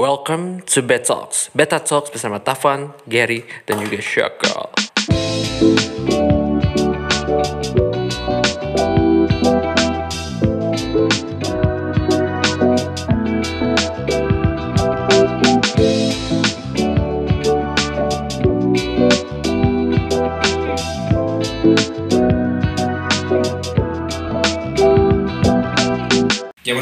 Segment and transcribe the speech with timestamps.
[0.00, 1.52] Welcome to Bet Talks.
[1.52, 4.79] Beta Talks bersama Tavan, Gary, dan juga Syakal.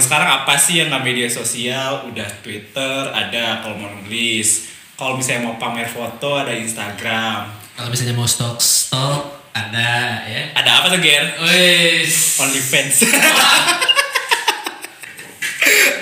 [0.09, 2.09] Sekarang apa sih yang nggak media sosial?
[2.09, 4.73] Udah Twitter, ada kalau mau nulis.
[4.96, 7.45] Kalau misalnya mau pamer foto, ada Instagram.
[7.77, 10.42] Kalau misalnya mau stok stok ada ya.
[10.55, 11.24] Ada apa tuh, Ger?
[11.38, 12.41] Wes.
[12.41, 12.96] OnlyFans.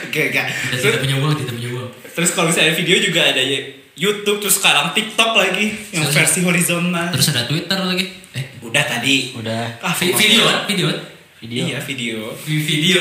[0.07, 0.47] Oke, enggak.
[0.71, 1.91] Kita punya uang, tidak punya uang.
[2.09, 3.61] terus kalau misalnya video juga ada ya,
[3.93, 7.13] YouTube, terus sekarang TikTok lagi yang Terus- versi horizontal.
[7.13, 8.07] Terus ada Twitter lagi.
[8.33, 9.37] Eh, Udah tadi.
[9.37, 10.45] Udah Ah, vi- video?
[10.65, 10.89] Video
[11.37, 11.63] video.
[11.69, 12.33] Iya, video.
[12.43, 13.01] Vi- Video?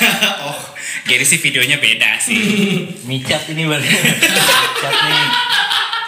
[0.48, 0.60] oh,
[1.06, 2.38] Gary sih videonya beda sih.
[3.08, 3.82] Micat ini baru.
[3.82, 5.26] Micat nih.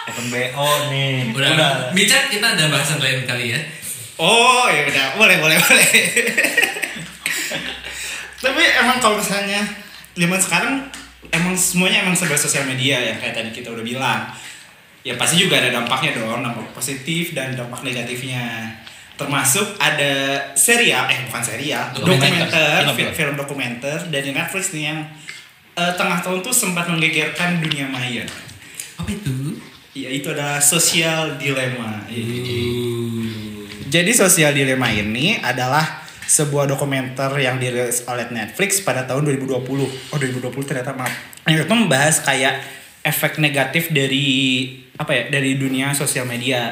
[0.05, 1.13] Open BO nih.
[1.35, 1.91] Udah.
[1.91, 3.59] Micat kita ada bahasan lain kali ya.
[4.15, 5.87] Oh ya udah boleh boleh boleh.
[8.45, 9.59] Tapi emang kalau misalnya
[10.15, 10.73] zaman sekarang
[11.35, 14.31] emang semuanya emang serba sosial media ya kayak tadi kita udah bilang.
[15.05, 18.73] Ya pasti juga ada dampaknya dong, dampak positif dan dampak negatifnya.
[19.15, 22.83] Termasuk ada serial, eh bukan serial, Dokumenter.
[22.83, 23.33] dokumenter, Film.
[23.39, 24.99] dokumenter dari Netflix nih yang
[25.79, 28.27] eh, tengah tahun tuh sempat menggegerkan dunia maya.
[28.99, 29.59] Apa itu?
[29.95, 32.03] Ya itu adalah sosial dilema.
[32.11, 33.45] Uh.
[33.85, 39.55] Jadi Sosial Dilema ini adalah sebuah dokumenter yang dirilis oleh Netflix pada tahun 2020.
[40.11, 41.13] Oh 2020 ternyata maaf.
[41.47, 42.59] Yang itu membahas kayak
[43.07, 46.71] efek negatif dari apa ya dari dunia sosial media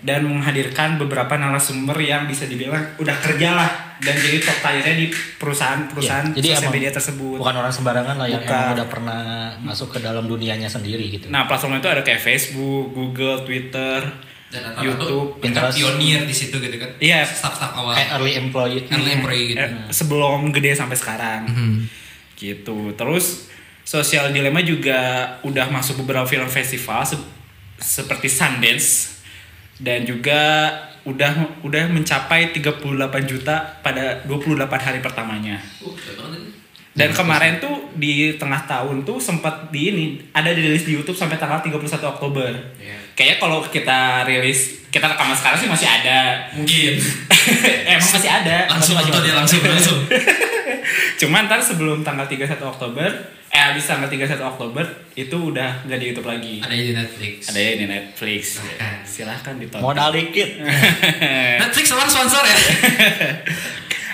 [0.00, 5.06] dan menghadirkan beberapa narasumber yang bisa dibilang udah kerja lah dan jadi top tiernya di
[5.38, 7.36] perusahaan-perusahaan Iya, jadi sosial media tersebut.
[7.36, 8.54] Bukan orang sembarangan lah yang Bukan.
[8.54, 9.20] emang udah pernah
[9.60, 11.26] masuk ke dalam dunianya sendiri gitu.
[11.28, 14.00] Nah platform itu ada kayak Facebook, Google, Twitter,
[14.48, 15.74] Dan YouTube, Pinterest.
[15.74, 16.90] pionir di situ gitu kan.
[16.98, 17.26] Iya.
[17.26, 17.92] Staff-staff awal.
[17.92, 18.82] Kayak early employee.
[18.86, 19.62] Early employee gitu.
[19.62, 21.40] Eh, sebelum gede sampai sekarang.
[21.44, 21.78] Hmm.
[22.34, 23.46] gitu terus
[23.86, 24.98] sosial dilema juga
[25.42, 27.06] udah masuk beberapa film festival
[27.76, 29.18] seperti Sundance
[29.76, 30.70] dan juga
[31.02, 32.80] udah udah mencapai 38
[33.24, 36.48] juta pada 28 hari pertamanya ini.
[36.92, 41.36] dan kemarin tuh di tengah tahun tuh sempat di ini ada dirilis di YouTube sampai
[41.36, 41.76] tanggal 31
[42.08, 42.96] Oktober Iya.
[43.12, 46.18] kayaknya kalau kita rilis kita rekaman sekarang sih masih ada
[46.54, 46.94] Mungkin.
[47.90, 50.00] emang masih ada Langsung Masih- nonton masih- ya langsung langsung.
[51.20, 53.10] Cuman ntar sebelum tanggal 31 Oktober,
[53.54, 54.82] eh habis tanggal 31 Oktober
[55.14, 56.58] itu udah nggak di YouTube lagi.
[56.58, 57.34] Ada di Netflix.
[57.54, 58.42] Ada di Netflix.
[58.58, 58.96] Silahkan.
[59.06, 59.86] Silahkan ditonton.
[59.86, 60.48] Modal dikit.
[61.62, 62.58] Netflix sekarang sponsor ya.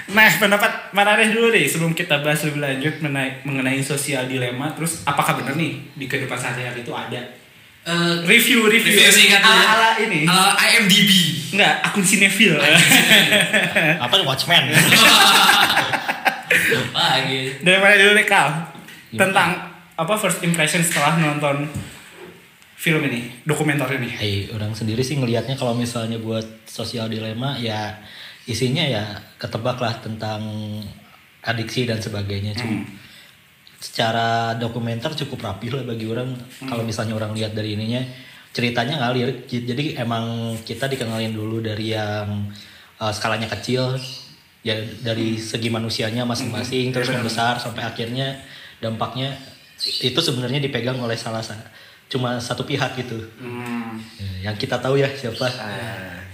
[0.16, 4.76] nah, pendapat Maranes dulu deh sebelum kita bahas lebih lanjut mengenai, mengenai sosial dilema.
[4.76, 7.40] Terus apakah benar nih di kehidupan sehari-hari itu ada
[7.80, 9.64] Eh, review review, Review singkat ala, ya.
[9.72, 10.28] ala ini?
[10.28, 11.08] ala IMDb.
[11.56, 12.60] Enggak, akun Cinefil.
[13.96, 14.68] Apa Watchmen?
[16.92, 17.56] Lagi.
[17.64, 18.79] Dari mana dulu deh Kal?
[19.10, 19.20] Gimana?
[19.26, 19.50] Tentang
[19.98, 21.66] apa first impression setelah nonton
[22.80, 24.08] film ini, dokumenter ini.
[24.08, 28.00] Hey, orang sendiri sih ngelihatnya kalau misalnya buat sosial dilema ya
[28.48, 29.04] isinya ya
[29.36, 30.40] ketebak lah tentang
[31.44, 32.56] adiksi dan sebagainya.
[32.56, 32.86] Cuma
[33.80, 36.36] secara dokumenter cukup rapi lah bagi orang
[36.68, 38.00] kalau misalnya orang lihat dari ininya
[38.54, 39.44] ceritanya ngalir.
[39.44, 42.48] Jadi emang kita dikenalin dulu dari yang
[42.96, 43.96] uh, skalanya kecil
[44.60, 48.36] ya dari segi manusianya masing-masing terus membesar sampai akhirnya
[48.80, 49.36] dampaknya
[49.80, 51.62] itu sebenarnya dipegang oleh salah satu
[52.10, 53.22] cuma satu pihak gitu.
[53.38, 53.94] Hmm.
[54.18, 55.46] Ya, yang kita tahu ya siapa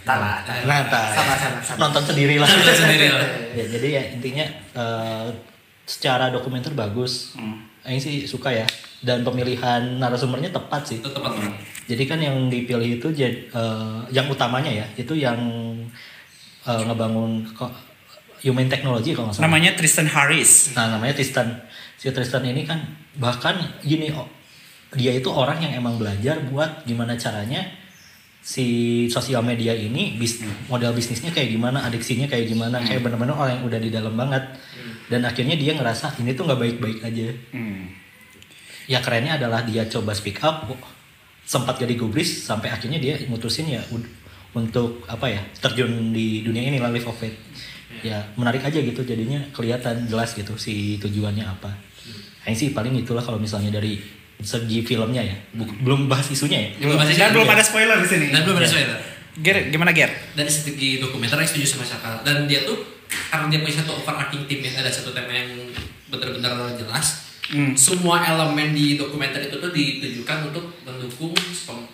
[0.06, 1.78] Tala, nah tak Sama, sama, sama.
[1.82, 3.26] nonton sendiri lah Nonton sendiri lah.
[3.52, 5.26] ya, jadi ya intinya eh,
[5.84, 7.66] secara dokumenter bagus Hmm.
[7.84, 8.64] Aing sih suka ya
[8.98, 11.54] dan pemilihan narasumbernya tepat sih Itu tepat banget.
[11.86, 15.36] jadi kan yang dipilih itu eh, yang utamanya ya itu yang
[16.64, 17.70] eh, ngebangun kok
[18.40, 20.72] human technology kalau nggak salah Namanya Tristan Harris.
[20.72, 21.66] Nah namanya Tristan.
[22.06, 22.78] Si Tristan ini kan
[23.18, 24.14] bahkan gini
[24.94, 27.66] dia itu orang yang emang belajar buat gimana caranya
[28.46, 28.66] si
[29.10, 30.38] sosial media ini bis,
[30.70, 34.46] model bisnisnya kayak gimana, adiksinya kayak gimana, kayak bener-bener orang yang udah di dalam banget.
[35.10, 37.26] Dan akhirnya dia ngerasa ini tuh nggak baik-baik aja.
[37.50, 37.90] Hmm.
[38.86, 40.62] Ya kerennya adalah dia coba speak up,
[41.42, 43.82] sempat gak digubris sampai akhirnya dia mutusin ya
[44.54, 47.34] untuk apa ya terjun di dunia ini lah live of faith.
[48.06, 51.74] Ya menarik aja gitu jadinya kelihatan jelas gitu si tujuannya apa.
[52.46, 53.98] Nah, sih paling itulah kalau misalnya dari
[54.36, 55.34] segi filmnya ya,
[55.82, 56.70] belum bahas isunya ya.
[56.78, 57.34] Belum bahas Dan isunya.
[57.34, 58.26] belum ada spoiler di sini.
[58.30, 58.98] Dan belum ada spoiler.
[59.36, 60.08] Ger, gimana Ger?
[60.32, 62.80] dari segi dokumenter yang setuju sama Syakal dan dia tuh
[63.28, 65.50] karena dia punya satu overarching theme yang ada satu tema yang
[66.06, 67.78] benar-benar jelas Hmm.
[67.78, 71.30] semua elemen di dokumenter itu tuh ditujukan untuk mendukung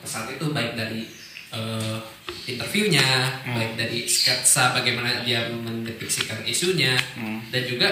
[0.00, 1.04] pesan itu baik dari
[1.52, 1.98] eh,
[2.46, 3.04] interviewnya,
[3.44, 3.52] Hmm.
[3.52, 7.44] baik dari sketsa bagaimana dia mendepiksikan isunya, Hmm.
[7.48, 7.88] dan juga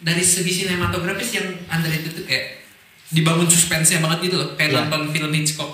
[0.00, 2.66] dari segi sinematografis yang under itu tuh kayak
[3.06, 5.72] dibangun suspense banget gitu loh, kayak nonton film Hitchcock.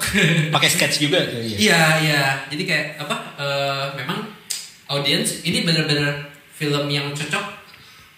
[0.54, 1.56] pakai sketch juga ya, iya.
[1.56, 2.22] Iya iya,
[2.52, 3.16] jadi kayak apa?
[3.40, 4.28] eh, memang
[4.92, 7.64] audiens ini benar-benar film yang cocok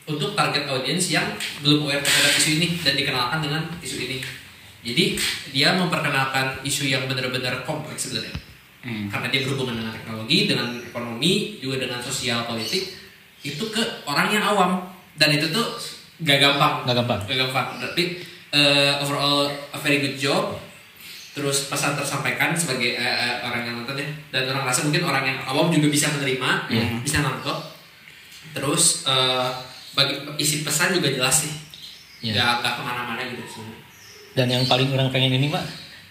[0.04, 1.24] untuk target audiens yang
[1.64, 4.18] belum aware terhadap isu ini dan dikenalkan dengan isu ini.
[4.84, 5.16] Jadi
[5.54, 8.36] dia memperkenalkan isu yang benar-benar kompleks sebenarnya.
[8.84, 9.08] Hmm.
[9.08, 12.92] Karena dia berhubungan dengan teknologi, dengan ekonomi, juga dengan sosial politik
[13.40, 14.84] itu ke orang yang awam
[15.16, 15.72] dan itu tuh
[16.24, 16.74] gak gampang.
[16.88, 17.20] Nggak gampang.
[17.28, 17.66] Gak gampang.
[17.78, 18.02] Tapi
[18.50, 20.56] eh, overall a very good job
[21.34, 25.38] terus pesan tersampaikan sebagai eh, orang yang nonton ya dan orang rasa mungkin orang yang
[25.44, 26.70] awam juga bisa menerima
[27.02, 27.58] bisa nangkep
[28.54, 29.48] terus eh,
[29.98, 31.52] bagi isi pesan juga jelas sih
[32.24, 32.40] Iya.
[32.40, 33.80] nggak nggak ke mana-mana gitu sebenarnya.
[34.32, 35.60] Dan yang paling orang pengen ini Pak,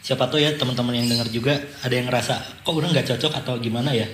[0.05, 3.57] siapa tuh ya teman-teman yang dengar juga ada yang ngerasa kok orang nggak cocok atau
[3.57, 4.05] gimana ya?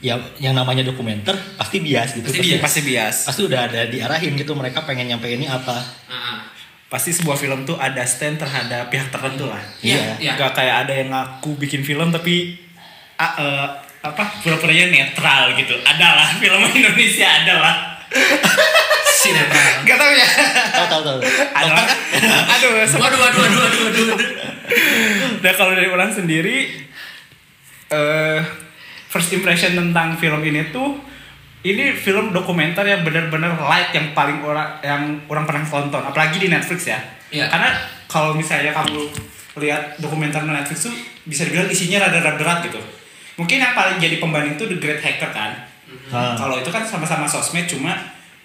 [0.00, 2.24] Ya yang namanya dokumenter pasti bias gitu.
[2.24, 2.60] Pasti bias.
[2.60, 3.16] Pasti bias.
[3.28, 5.76] Pasti udah ada diarahin gitu mereka pengen nyampe ini apa.
[6.08, 6.40] Ah,
[6.88, 9.60] Pasti sebuah film tuh ada stand terhadap pihak tertentu lah.
[9.78, 10.34] Iya, iya.
[10.34, 12.56] Gak kayak ada yang ngaku bikin film tapi
[13.14, 13.66] ah, eh,
[14.00, 15.76] apa pura-puranya netral gitu.
[15.80, 17.74] Adalah film Indonesia adalah.
[19.20, 20.28] sinetron Gak tau ya.
[20.72, 21.18] Tahu tahu tahu.
[21.52, 21.84] Adalah.
[22.56, 22.70] Aduh.
[22.88, 24.28] sempat- waduh waduh waduh waduh waduh, waduh.
[25.40, 26.88] Nah kalau dari orang sendiri,
[27.90, 28.40] eh
[29.10, 31.02] first impression tentang film ini tuh,
[31.66, 36.48] ini film dokumenter yang benar-benar light yang paling orang yang orang pernah tonton, apalagi di
[36.48, 37.02] Netflix ya.
[37.34, 37.50] Iya.
[37.50, 37.74] Karena
[38.06, 39.10] kalau misalnya kamu
[39.58, 40.94] lihat dokumenter di Netflix tuh
[41.26, 42.78] bisa dibilang isinya rada-rada berat gitu.
[43.36, 45.66] Mungkin yang paling jadi pembanding tuh The Great Hacker kan.
[46.14, 46.38] Ah.
[46.38, 47.98] Kalau itu kan sama-sama sosmed cuma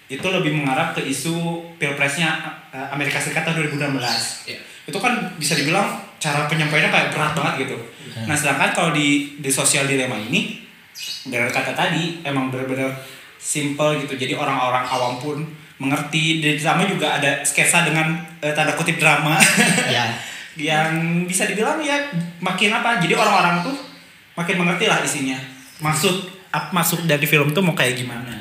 [0.06, 2.29] itu lebih mengarah ke isu pilpresnya
[2.69, 4.59] eh, Amerika Serikat tahun 2016 Iya.
[4.85, 7.77] itu kan bisa dibilang cara penyampaiannya kayak berat banget gitu.
[8.23, 9.07] Nah sedangkan kalau di
[9.38, 10.63] di sosial dilema ini
[11.23, 12.91] dengan kata tadi emang benar-benar
[13.35, 14.15] simple gitu.
[14.15, 15.38] Jadi orang-orang awam pun
[15.77, 16.39] mengerti.
[16.39, 19.35] Dan sama juga ada sketsa dengan eh, tanda kutip drama
[19.85, 20.15] Ya.
[20.56, 20.88] yang
[21.23, 22.00] bisa dibilang ya
[22.39, 22.97] makin apa.
[22.97, 23.75] Jadi orang-orang tuh
[24.33, 25.35] makin mengerti lah isinya.
[25.77, 28.31] Maksud ap, masuk dari film tuh mau kayak gimana?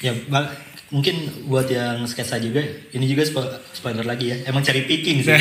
[0.00, 0.48] Ya ba-
[0.90, 1.14] mungkin
[1.46, 2.58] buat yang sketsa juga
[2.90, 4.36] ini juga spo- spoiler lagi ya.
[4.48, 5.36] Emang cari picking sih.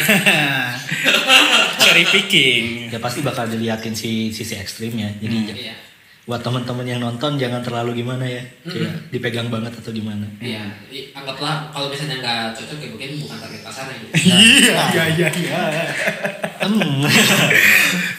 [1.89, 2.63] Cherry picking.
[2.87, 5.09] ya pasti bakal diliatin si sisi ekstrimnya.
[5.17, 5.75] Jadi ya, Iya.
[6.23, 8.45] buat teman-teman yang nonton jangan terlalu gimana ya.
[8.61, 10.29] Kayak dipegang banget atau gimana.
[10.39, 14.11] Iya, i- anggaplah kalau misalnya nggak cocok ya mungkin bukan target pasarnya gitu.
[14.13, 15.27] Iya iya iya.
[15.31, 15.61] iya.
[16.59, 17.01] Hmm.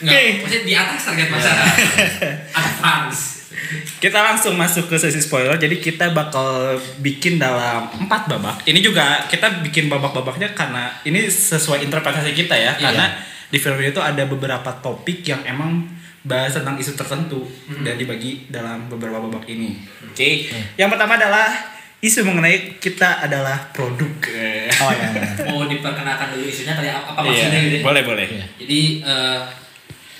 [0.01, 0.21] Nggak, Oke.
[0.39, 1.55] maksudnya di atas target pasar.
[2.51, 3.21] Advance.
[4.01, 5.55] Kita langsung masuk ke sesi spoiler.
[5.55, 8.57] Jadi kita bakal bikin dalam empat babak.
[8.65, 12.75] Ini juga kita bikin babak-babaknya karena ini sesuai interpretasi kita ya.
[12.75, 12.81] Iya.
[12.81, 13.05] Karena
[13.51, 15.83] di film ini tuh ada beberapa topik yang emang
[16.23, 17.43] bahas tentang isu tertentu
[17.81, 19.75] dan dibagi dalam beberapa babak ini.
[20.07, 20.47] Oke.
[20.77, 21.49] Yang pertama adalah
[21.99, 24.09] isu mengenai kita adalah produk.
[24.81, 25.07] Oh ya.
[25.51, 27.77] Mau diperkenalkan dulu isunya kali apa, Iya, maksudnya gitu.
[27.77, 27.83] ya?
[27.83, 28.27] boleh boleh.
[28.29, 28.45] Iya.
[28.61, 29.39] Jadi eh,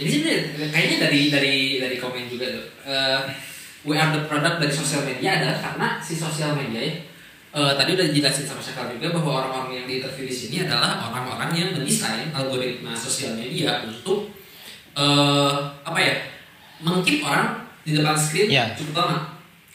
[0.01, 0.21] ini sih
[0.69, 2.65] kayaknya dari dari dari komen juga tuh.
[2.85, 3.19] Eh,
[3.85, 6.93] we are the product dari sosial media adalah karena si sosial media ya.
[7.51, 11.51] Eh, tadi udah dijelasin sama Syakal juga bahwa orang-orang yang diinterview di sini adalah orang-orang
[11.51, 14.31] yang mendesain algoritma sosial media untuk
[14.91, 16.15] eh apa ya
[16.79, 18.75] mengkeep orang di depan screen Iya.
[18.75, 19.17] cukup lama.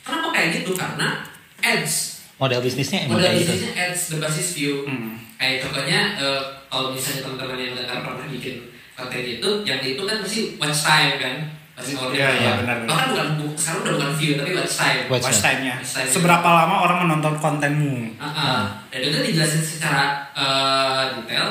[0.01, 0.73] Kenapa kayak gitu?
[0.73, 1.25] Karena
[1.59, 3.49] ads Model bisnisnya kayak gitu.
[3.49, 5.17] bisnisnya ads berbasis view Hmm.
[5.35, 8.61] kayak contohnya eh, kalau misalnya teman-teman yang dengar pernah bikin
[8.93, 11.35] konten itu yang itu kan pasti watch time kan
[11.77, 12.89] pasti orang Iya, iya, benar, benar.
[12.89, 15.75] bahkan bukan bu- sekarang udah bukan view tapi watch time Watch Watch time-nya.
[15.77, 16.11] Watch time-nya.
[16.11, 17.95] Seberapa lama orang menonton kontenmu?
[18.17, 18.61] Ah, ah.
[18.89, 21.49] dan itu dijelasin secara eh, detail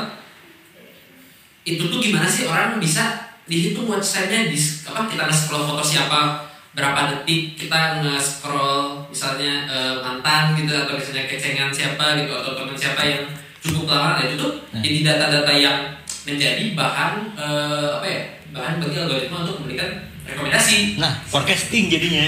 [1.63, 3.05] itu tuh gimana sih orang bisa
[3.45, 6.41] dihitung watch time-nya di apa kita nge-scroll foto siapa
[6.71, 12.73] berapa detik kita nge-scroll misalnya eh, mantan gitu atau misalnya kecengan siapa gitu atau teman
[12.75, 13.23] siapa yang
[13.59, 14.81] cukup lama nah itu tuh Nah.
[14.83, 15.77] jadi data-data yang
[16.25, 19.89] menjadi bahan eh, apa ya bahan bagi algoritma untuk memberikan
[20.25, 22.25] rekomendasi Nah, forecasting jadinya.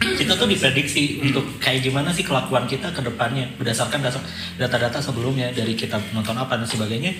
[0.00, 4.24] Kita tuh diprediksi untuk kayak gimana sih kelakuan kita ke depannya berdasarkan dasar
[4.56, 7.12] data-data sebelumnya dari kita nonton apa dan sebagainya.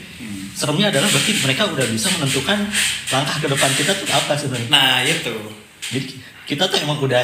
[0.57, 2.57] Seremnya adalah berarti mereka udah bisa menentukan
[3.13, 4.69] langkah ke depan kita tuh apa sebenarnya.
[4.73, 5.35] Nah itu.
[5.93, 6.07] Jadi
[6.49, 7.21] kita tuh emang udah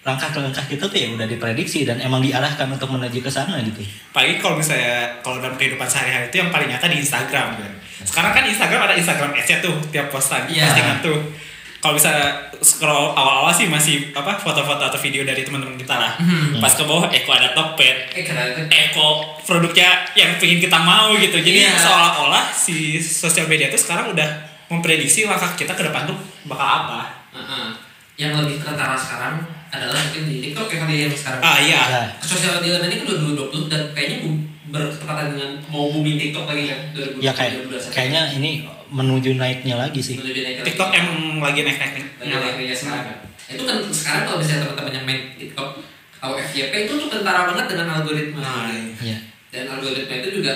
[0.00, 3.60] langkah ke langkah kita tuh ya udah diprediksi dan emang diarahkan untuk menuju ke sana
[3.60, 3.84] gitu.
[4.16, 7.72] Apalagi kalau misalnya kalau dalam kehidupan sehari-hari itu yang paling nyata di Instagram kan.
[8.00, 10.64] Sekarang kan Instagram ada Instagram Ads tuh tiap postan Iya.
[10.72, 11.20] postingan tuh.
[11.80, 12.12] Kalau bisa
[12.60, 16.12] scroll awal-awal sih masih apa foto-foto atau video dari teman-teman kita lah.
[16.20, 16.60] Hmm.
[16.60, 18.68] Pas ke bawah Eko ada Tokped, Eh?
[18.68, 19.08] Eko
[19.42, 21.40] produknya yang pengen kita mau gitu.
[21.40, 21.72] Jadi Iya.
[21.74, 24.28] seolah-olah si sosial media itu sekarang udah
[24.68, 27.00] memprediksi langkah kita ke depan tuh bakal apa.
[27.32, 27.66] Heeh.
[28.20, 29.40] Yang lebih kentara sekarang
[29.72, 31.40] adalah mungkin di TikTok ya kali yang sekarang.
[31.40, 31.80] Ah iya.
[31.80, 34.18] Nah, Sosial media ini kan 2020 dan kayaknya
[34.70, 37.24] bertepatan dengan mau booming TikTok lagi kan 2020.
[37.24, 37.90] ya kayak 2021.
[37.90, 38.50] kayaknya ini
[38.90, 40.18] menuju naiknya lagi sih.
[40.18, 40.66] Menuju naik lagi.
[40.74, 43.18] TikTok emang lagi naik-naik Lagi naik-naiknya sekarang kan.
[43.50, 45.70] Itu kan sekarang kalau misalnya teman-teman yang main TikTok
[46.20, 48.42] atau FYP itu tuh kentara banget dengan algoritma.
[48.44, 49.18] Nah, Iya.
[49.50, 50.52] dan algoritma itu juga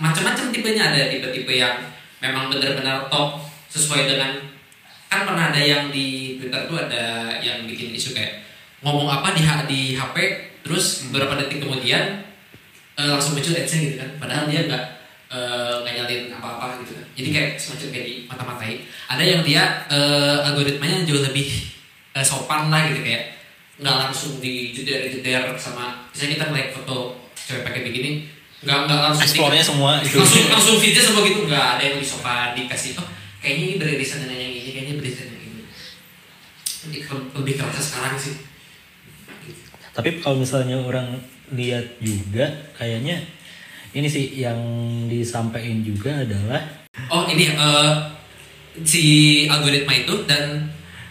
[0.00, 1.76] macam-macam tipenya ada tipe-tipe yang
[2.24, 4.32] memang benar-benar top sesuai dengan
[5.10, 8.40] kan pernah ada yang di Twitter tuh ada yang bikin isu kayak
[8.80, 10.16] ngomong apa di di HP
[10.64, 12.22] terus beberapa detik kemudian
[12.96, 14.84] eh, langsung muncul ads gitu kan padahal dia nggak
[15.30, 16.92] eh, nggak nyalin apa-apa gitu.
[17.14, 18.72] Jadi kayak semacam kayak di mata-matai.
[19.06, 21.48] Ada yang dia eh, algoritmanya jauh lebih
[22.12, 23.38] eh, sopan lah gitu kayak
[23.80, 28.28] nggak langsung dijeder-jeder sama misalnya kita ngeliat foto cewek pakai begini
[28.60, 30.20] nggak nggak langsung di- Explore-nya semua itu.
[30.20, 33.08] langsung langsung feednya semua gitu nggak ada yang lebih sopan dikasih oh
[33.40, 35.62] kayaknya ini beririsan dengan yang ini kayaknya beririsan dengan ini.
[37.32, 38.36] Lebih kerasa sekarang sih.
[39.90, 41.16] Tapi kalau misalnya orang
[41.50, 42.46] lihat juga
[42.76, 43.24] kayaknya
[43.90, 44.58] ini sih yang
[45.10, 46.62] disampaikan juga adalah
[47.10, 47.92] oh ini eh,
[48.86, 49.04] si
[49.46, 50.70] algoritma itu dan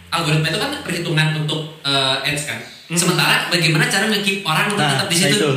[0.10, 2.60] algoritma itu kan perhitungan untuk eh, ads kan
[2.90, 5.52] sementara bagaimana cara nge-keep orang untuk Nah, tetap di nah situ itu.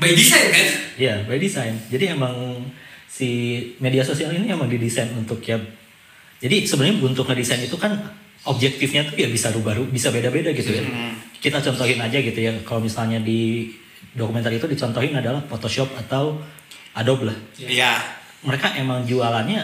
[0.00, 0.66] by design kan
[0.96, 1.74] ya by design.
[1.92, 2.64] Jadi emang
[3.04, 3.28] si
[3.76, 5.60] media sosial ini emang didesain untuk ya
[6.38, 7.92] jadi sebenarnya untuk ngedesain itu kan
[8.46, 10.82] objektifnya tuh ya bisa rubah bisa beda-beda gitu ya.
[11.42, 13.68] Kita contohin aja gitu ya kalau misalnya di
[14.14, 16.38] dokumenter itu dicontohin adalah Photoshop atau
[16.92, 17.38] Adobe lah.
[17.56, 17.92] Iya.
[18.38, 19.60] mereka emang jualannya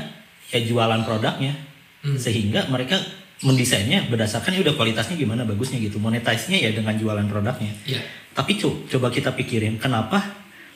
[0.46, 1.54] ya jualan produknya
[2.02, 2.18] Hmm.
[2.18, 2.98] sehingga mereka
[3.40, 8.02] mendesainnya berdasarkan ya udah kualitasnya gimana bagusnya gitu monetize-nya ya dengan jualan produknya Iya.
[8.30, 10.20] tapi co- coba kita pikirin kenapa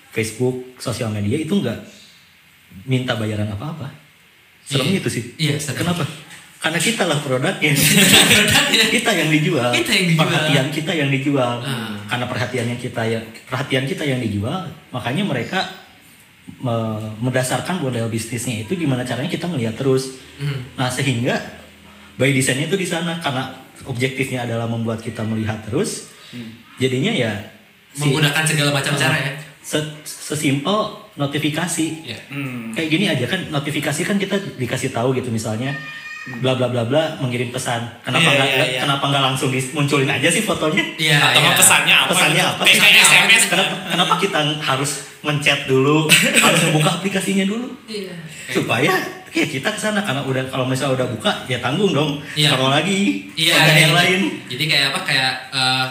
[0.08, 1.78] Facebook sosial media itu nggak
[2.84, 3.90] minta bayaran apa-apa
[4.62, 4.98] serem Iya.
[4.98, 5.82] itu sih Iya, serem.
[5.82, 6.06] kenapa
[6.58, 7.72] karena kita lah produknya
[8.88, 10.22] kita yang dijual Kita yang dijual.
[10.24, 11.98] perhatian kita yang dijual Ah.
[12.06, 15.76] karena perhatiannya kita ya perhatian kita yang dijual makanya mereka me-
[17.18, 20.54] mendasarkan model bisnisnya itu gimana caranya kita ngelihat terus Hmm.
[20.74, 21.34] nah sehingga
[22.14, 23.50] by desainnya itu di sana karena
[23.84, 26.14] objektifnya adalah membuat kita melihat terus
[26.76, 27.32] jadinya ya
[27.88, 30.78] si- menggunakan segala macam cara ya se- sesimpel
[31.16, 32.18] notifikasi Iya.
[32.28, 32.70] Hmm.
[32.70, 35.74] kayak gini aja kan notifikasi kan kita dikasih tahu gitu misalnya
[36.38, 38.80] bla bla bla bla mengirim pesan kenapa Iya, nggak iya, iya.
[38.84, 42.10] kenapa nggak langsung dimunculin aja sih fotonya Iya, Atau nggak pesannya apa?
[42.12, 42.52] Pesannya gitu.
[42.52, 42.62] apa?
[42.62, 43.42] Kayak Pesannya SMS.
[43.48, 46.06] kenapa, kenapa kita harus mencet dulu
[46.44, 48.14] harus membuka aplikasinya dulu Iya.
[48.48, 48.92] supaya
[49.28, 52.54] ya kita ke sana karena udah kalau misalnya udah buka ya tanggung dong Iya.
[52.54, 53.98] scroll lagi Iya, ada iya, yang iya.
[53.98, 55.00] lain Jadi kayak apa?
[55.04, 55.86] Kayak eh,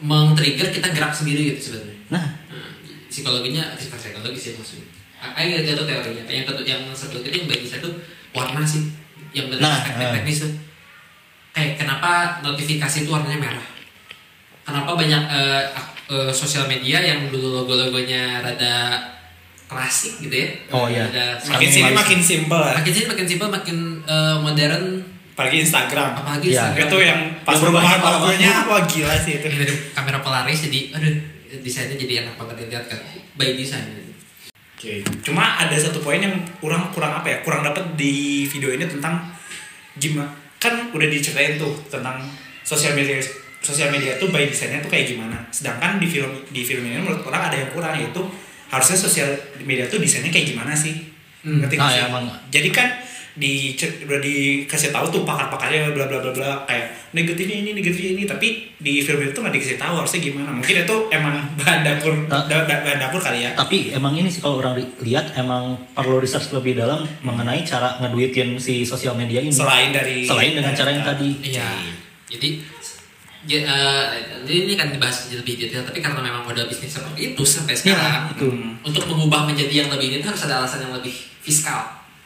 [0.00, 1.96] meng-trigger kita gerak sendiri gitu sebenarnya.
[2.10, 2.70] nah Nah,
[3.06, 4.86] psikologinya sifat psikologi sih maksudnya.
[5.32, 6.22] Ayo kita tuh teorinya.
[6.26, 7.88] Yang satu yang satu itu yang bagi satu
[8.32, 8.90] warna sih.
[9.30, 10.12] Yang benar Nah, teknik eh.
[10.18, 10.52] teknis tuh.
[11.52, 12.10] Kayak kenapa
[12.42, 13.66] notifikasi itu warnanya merah?
[14.62, 15.62] Kenapa banyak eh,
[16.30, 18.98] sosial media yang dulu logo-logonya rada
[19.66, 20.48] klasik gitu ya?
[20.68, 21.08] Oh, iya.
[21.08, 24.84] Rada- Makin sini makin simpel makin sih makin simpel, makin eh, modern.
[25.32, 26.12] Apalagi Instagram.
[26.14, 26.60] Apalagi Iya.
[26.60, 26.86] Instagram.
[26.86, 29.46] Itu yang pas berubah logonya wah gila sih itu.
[29.46, 31.14] Ini dari kamera Polaris jadi aduh
[31.58, 33.00] desainnya jadi enak banget dilihat kan
[33.34, 33.84] by design
[34.72, 34.98] Oke.
[35.22, 37.38] Cuma ada satu poin yang kurang kurang apa ya?
[37.40, 39.30] Kurang dapat di video ini tentang
[39.94, 40.26] gimana?
[40.58, 42.18] Kan udah diceritain tuh tentang
[42.60, 43.16] sosial media
[43.62, 45.38] sosial media tuh by desainnya tuh kayak gimana.
[45.48, 48.22] Sedangkan di film di film ini menurut orang ada yang kurang yaitu
[48.66, 50.98] harusnya sosial media tuh desainnya kayak gimana sih?
[51.40, 51.58] Hmm.
[51.58, 51.98] Ngerti nggak Ah, sih?
[51.98, 52.24] ya, emang.
[52.48, 52.88] Jadi kan
[53.32, 58.24] di udah dikasih tahu tuh pakar-pakarnya bla bla bla bla kayak negatifnya ini negatifnya ini
[58.24, 62.44] tapi di film itu nggak dikasih tahu harusnya gimana mungkin itu emang bahan dapur Nah.
[62.44, 65.80] da- da- bahan dapur kali ya tapi emang ini sih kalau orang li- lihat emang
[65.96, 70.76] perlu research lebih dalam mengenai cara ngeduitin si sosial media ini selain dari selain dengan
[70.76, 71.72] cara yang tadi iya
[72.28, 72.60] jadi
[73.44, 74.04] ya, eh,
[74.42, 78.28] jadi ini kan dibahas lebih detail tapi karena memang model bisnis seperti itu sampai sekarang
[78.28, 78.48] Ya, itu.
[78.80, 81.82] untuk mengubah menjadi yang lebih ini harus ada alasan yang lebih fiskal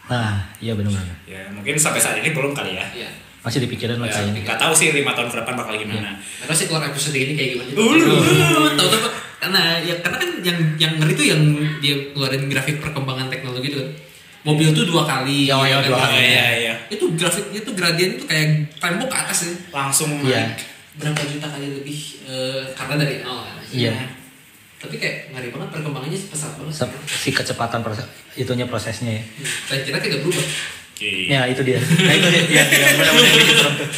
[0.06, 3.08] nah iya benar-benar ya mungkin sampai saat ini belum kali ya ya
[3.40, 6.56] masih dipikirin lah Ya, kayaknya nggak tahu sih lima tahun ke depan bakal gimana Terus
[6.56, 7.70] sih keluar episode ini kayak gimana?
[7.72, 8.70] Uh.
[8.72, 11.40] tahu tahu karena ya karena kan yang yang ngeri tuh yang
[11.78, 13.90] dia keluarin grafik perkembangan teknologi itu kan.
[14.42, 15.44] Mobil tuh dua kali.
[15.44, 15.84] Ya, ya, kan?
[15.84, 16.18] dua Oh, kali.
[16.18, 18.46] iya iya Itu grafiknya tuh gradien tuh kayak
[18.78, 19.50] tembok ke atas ya.
[19.72, 20.54] langsung Iya.
[20.54, 20.58] naik.
[20.96, 23.56] Berapa juta kali lebih eh, karena dari nol kan.
[23.68, 23.92] Iya.
[24.76, 26.74] Tapi kayak ngeri banget perkembangannya pesat banget.
[26.74, 28.04] Se- si kecepatan proses
[28.36, 29.22] itunya prosesnya ya
[29.72, 30.46] Dan kita tidak berubah.
[30.96, 31.28] Oke.
[31.28, 31.76] Ya itu dia.
[31.76, 32.64] Nah itu dia
[32.96, 33.88] benar-benar bikin serem tuh.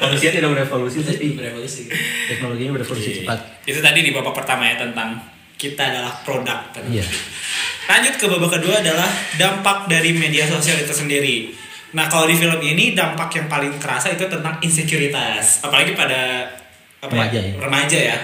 [0.00, 1.82] Manusia tidak berevolusi tapi berevolusi
[2.28, 3.18] teknologinya berevolusi Oke.
[3.24, 3.38] cepat.
[3.68, 5.20] Itu tadi di babak pertama ya tentang
[5.60, 6.72] kita adalah produk.
[6.88, 7.04] Iya.
[7.84, 11.52] Lanjut ke babak kedua adalah dampak dari media sosial itu sendiri.
[11.92, 16.48] Nah kalau di film ini dampak yang paling kerasa itu tentang insekuritas, apalagi pada
[17.02, 17.50] apa Remaja ya?
[17.50, 17.58] ya.
[17.58, 18.18] remaja ya.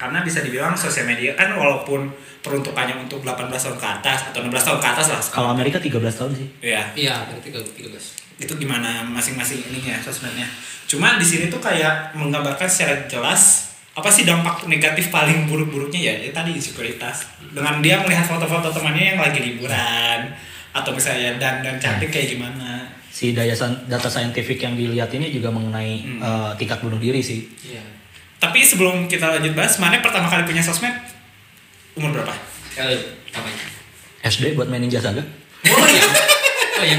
[0.00, 2.08] Karena bisa dibilang sosial media kan walaupun
[2.40, 5.20] peruntukannya untuk 18 tahun ke atas atau 16 tahun ke atas lah.
[5.20, 6.48] Kalau Amerika 13 tahun sih.
[6.64, 10.48] Ya, iya tiga belas itu gimana masing-masing ininya sosmednya.
[10.88, 16.14] Cuma di sini tuh kayak menggambarkan secara jelas apa sih dampak negatif paling buruk-buruknya ya,
[16.24, 17.28] ya tadi insekuritas.
[17.52, 20.32] Dengan dia melihat foto-foto temannya yang lagi liburan
[20.72, 22.88] atau misalnya dan dan cantik kayak gimana.
[23.10, 26.18] Si daya san- data saintifik yang dilihat ini juga mengenai Hmm.
[26.18, 27.42] eh, tingkat bunuh diri sih.
[27.64, 27.82] iya
[28.38, 30.94] Tapi sebelum kita lanjut bahas, mana pertama kali punya sosmed?
[31.92, 32.32] Umur berapa?
[32.70, 32.94] kalau
[33.28, 33.50] apa
[34.22, 35.26] SD buat mainin jasa gak?
[35.66, 36.02] oh iya
[36.78, 36.98] oh iya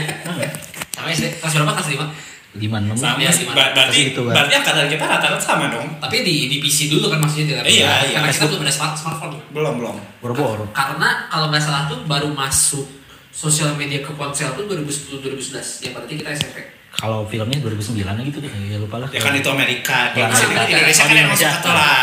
[0.91, 2.06] sama SD kelas berapa kelas lima
[2.51, 2.91] Lima enam.
[2.94, 3.32] Sama ya?
[3.48, 5.88] Ber- berarti itu, berarti angkatan kita rata-rata sama dong.
[5.98, 8.20] tapi di di PC dulu kan maksudnya tidak Iya, iya.
[8.20, 9.96] karena kita belum ada smart smartphone Belum, belum.
[10.20, 10.68] Boro-boro.
[10.70, 12.84] karena kalau nggak salah tuh baru masuk
[13.31, 16.57] sosial media ke ponsel tuh 2010 2011 ya berarti kita SMP
[16.91, 19.07] Kalau filmnya 2009 gitu deh, ya lupa lah.
[19.07, 20.11] Ya kan itu Amerika.
[20.11, 20.75] Kalau Ya, di sini Amerika.
[20.75, 21.47] Indonesia kan di yang masuk.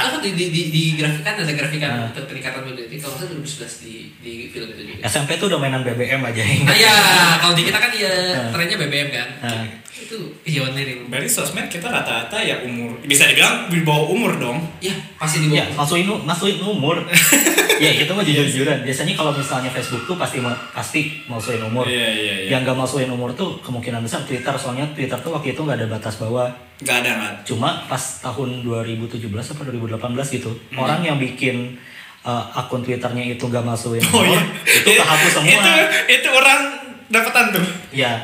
[0.09, 2.05] Itu di, di, di, di grafikan ada grafikan Ah.
[2.09, 5.05] untuk peningkatan mobility kalau salah 2011 di di film itu juga.
[5.05, 6.41] SMP tuh udah mainan BBM aja.
[6.41, 6.97] Nah ya,
[7.37, 8.49] kalau di kita kan ya Ah.
[8.49, 9.29] trennya BBM kan.
[9.45, 9.65] Ah.
[9.99, 11.03] Itu iya bener ini.
[11.05, 14.59] Berarti sosmed kita rata-rata ya umur bisa dibilang di bawah umur dong.
[14.79, 15.83] Ya, pasti di Ya, bawah.
[15.83, 16.97] masukin nu- masukin umur.
[17.79, 18.83] ya, kita mah jujur-jujuran.
[18.83, 21.85] Biasanya kalau misalnya Facebook tuh pasti ma- pasti masukin umur.
[21.85, 22.49] Iya, iya, iya.
[22.53, 25.89] Yang gak masukin umur tuh kemungkinan besar Twitter soalnya Twitter tuh waktu itu nggak ada
[25.91, 26.49] batas bawah.
[26.79, 27.35] Gak ada nggak?
[27.45, 29.99] Cuma pas tahun 2017 atau 2018
[30.33, 30.79] gitu, Hmm.
[30.81, 31.75] orang yang bikin
[32.21, 34.43] uh, akun Twitternya itu gak masukin Oh umur, iya.
[34.65, 35.51] itu kehapus semua.
[35.51, 35.73] Itu
[36.09, 36.61] itu orang
[37.09, 37.67] dapetan tuh.
[37.91, 38.15] Ya,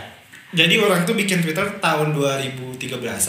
[0.55, 2.79] Jadi orang tuh bikin Twitter tahun 2013an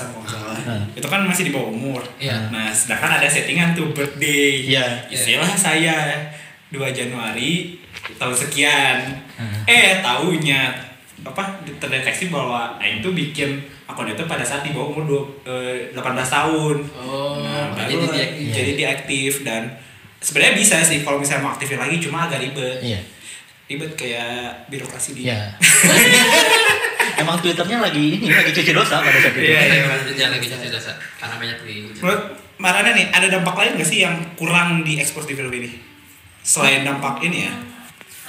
[0.08, 0.58] kalau nggak salah.
[0.58, 0.86] Hmm.
[0.94, 2.02] Itu kan masih di bawah umur.
[2.16, 2.50] Iya.
[2.50, 4.62] Nah, sedangkan ada settingan tuh birthday.
[4.64, 5.10] Iya.
[5.10, 5.98] Istilah saya
[6.70, 7.82] 2 Januari
[8.16, 8.98] tahun sekian.
[9.36, 9.66] Hmm.
[9.66, 10.62] Eh, tahunya
[11.24, 11.42] apa
[11.76, 16.02] terdeteksi bahwa Aing tuh bikin akun itu pada saat di bawah umur dua- eh, 18
[16.28, 16.78] tahun.
[16.94, 19.74] Oh, Nah, jadi baru dia jadi diaktif dan
[20.18, 22.78] sebenarnya bisa sih kalau misalnya mau aktifin lagi cuma agak ribet.
[22.84, 23.00] iya.
[23.66, 25.58] Ribet kayak birokrasi di Ya.
[27.22, 29.42] Emang Twitternya lagi ini lagi cuci dosa pada saat itu.
[29.42, 29.84] Iya, iya.
[30.14, 32.24] Jangan lagi jadi dosa karena banyak di Menurut
[32.56, 35.76] Marana nih, ada dampak lain gak sih yang kurang diekspos di film ini?
[36.40, 37.54] Selain dampak ini ya,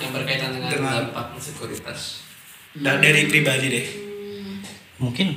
[0.01, 2.27] yang berkaitan dengan, Dengan- dampak sekuritas.
[2.75, 3.87] da- dari pribadi deh.
[4.99, 5.37] Mungkin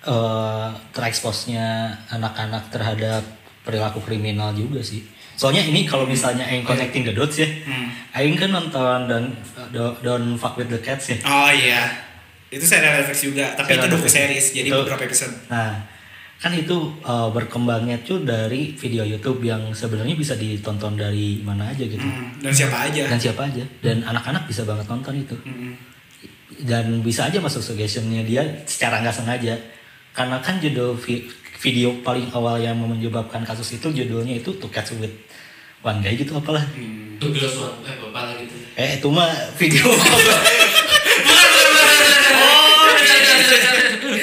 [0.00, 1.66] eh tereksposnya
[2.08, 3.22] anak-anak terhadap
[3.62, 5.04] perilaku kriminal juga sih.
[5.38, 7.86] Soalnya ini kalau misalnya Aing connecting the dots ya, Hmm.
[8.10, 9.30] Aing kan nonton dan
[9.70, 11.18] do- Don't Fuck With The Cats ya.
[11.22, 11.86] Oh iya,
[12.48, 14.12] itu serial Netflix juga, tapi Serial itu doku Netflix.
[14.12, 15.34] series, jadi Itu- beberapa episode.
[15.46, 15.72] Nah,
[16.36, 21.82] kan itu eh, berkembangnya tuh dari video YouTube yang sebenarnya bisa ditonton dari mana aja
[21.82, 21.98] gitu.
[22.00, 23.02] Hmm, dan siapa aja?
[23.06, 23.62] Dan siapa aja.
[23.78, 25.38] Dan anak-anak bisa banget nonton itu.
[25.40, 25.78] Hmm.
[26.58, 29.54] dan bisa aja masuk suggestionnya dia secara nggak sengaja
[30.10, 31.22] karena kan judul vi-
[31.56, 35.14] video paling awal yang menyebabkan kasus itu judulnya itu To Catch With
[35.82, 36.64] Guy gitu apalah.
[37.18, 38.58] Tuh bilang suara eh apa lagi tuh.
[38.78, 39.86] eh itu mah video.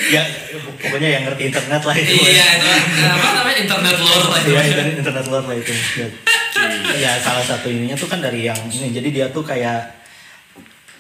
[0.05, 0.21] Ya
[0.61, 2.13] pokoknya yang ngerti internet lah itu.
[2.13, 2.69] Iya, itu.
[3.09, 3.57] Apa namanya?
[3.65, 4.51] Internet lore lah itu.
[4.53, 5.73] ya internet, internet luar lah itu.
[5.73, 6.07] Ya.
[6.95, 8.93] ya salah satu ininya tuh kan dari yang ini.
[8.93, 10.05] Jadi dia tuh kayak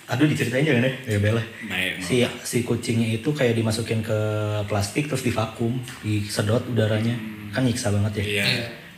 [0.05, 0.95] aduh diceritain jangan deh.
[1.05, 1.41] Ya bela.
[1.69, 2.01] Baik.
[2.01, 4.19] si si kucingnya itu kayak dimasukin ke
[4.69, 7.15] plastik terus divakum disedot udaranya.
[7.53, 8.25] Kan nyiksa banget ya.
[8.25, 8.45] Iya.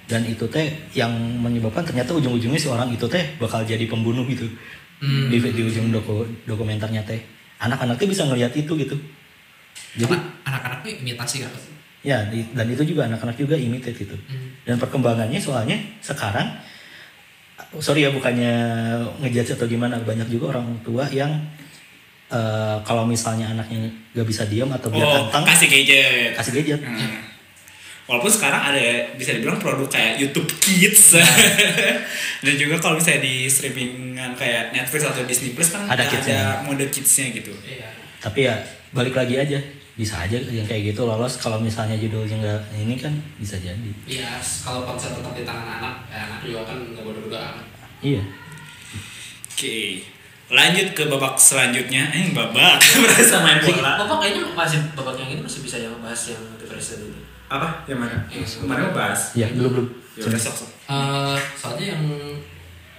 [0.08, 4.48] Dan itu teh yang menyebabkan ternyata ujung-ujungnya si orang itu teh bakal jadi pembunuh gitu
[4.98, 5.30] Hmm.
[5.30, 7.22] di, di ujung doku, dokumenternya teh
[7.60, 8.98] anak-anak teh bisa ngelihat itu gitu
[9.94, 10.10] jadi
[10.42, 11.54] anak-anak tuh imitasi kan
[12.02, 14.58] ya di- dan itu juga anak-anak juga imitate gitu Hmm.
[14.64, 16.50] dan perkembangannya soalnya sekarang
[17.78, 18.54] sorry ya bukannya
[19.20, 21.30] ngejudge atau gimana banyak juga orang tua yang
[22.28, 26.34] eh, kalau misalnya anaknya gak bisa diam atau Oh, tantang kasih gadget.
[26.34, 27.37] kasih gadget Hmm.
[28.08, 28.80] Walaupun sekarang ada
[29.14, 31.20] bisa dibilang produk kayak YouTube Kids
[32.46, 36.40] dan juga kalau misalnya di streamingan kayak Netflix atau Disney Plus kan Ada ada, kidsnya.
[36.64, 37.52] mode kidsnya gitu.
[37.62, 37.92] Iya.
[38.18, 38.56] tapi ya
[38.90, 39.60] balik lagi aja
[39.94, 44.40] bisa aja yang kayak gitu lolos kalau misalnya judulnya nggak ini kan bisa jadi Iya,
[44.62, 47.66] kalau konsep tetap di tangan anak, ya anak juga kan nggak bodoh-bodoh amat.
[48.00, 48.24] iya
[49.50, 50.06] Oke.
[50.48, 52.08] Lanjut ke babak selanjutnya.
[52.08, 54.00] Eh, babak berasa main bola.
[54.00, 57.18] Bapak kayaknya masih babak yang ini masih bisa yang bahas yang depresi dulu.
[57.48, 57.68] Apa?
[57.88, 58.18] Yang mana?
[58.28, 59.22] Yang Kemarin mau bahas.
[59.34, 60.70] ya belum belum Ya udah sok sok.
[60.90, 62.04] Eh, soalnya yang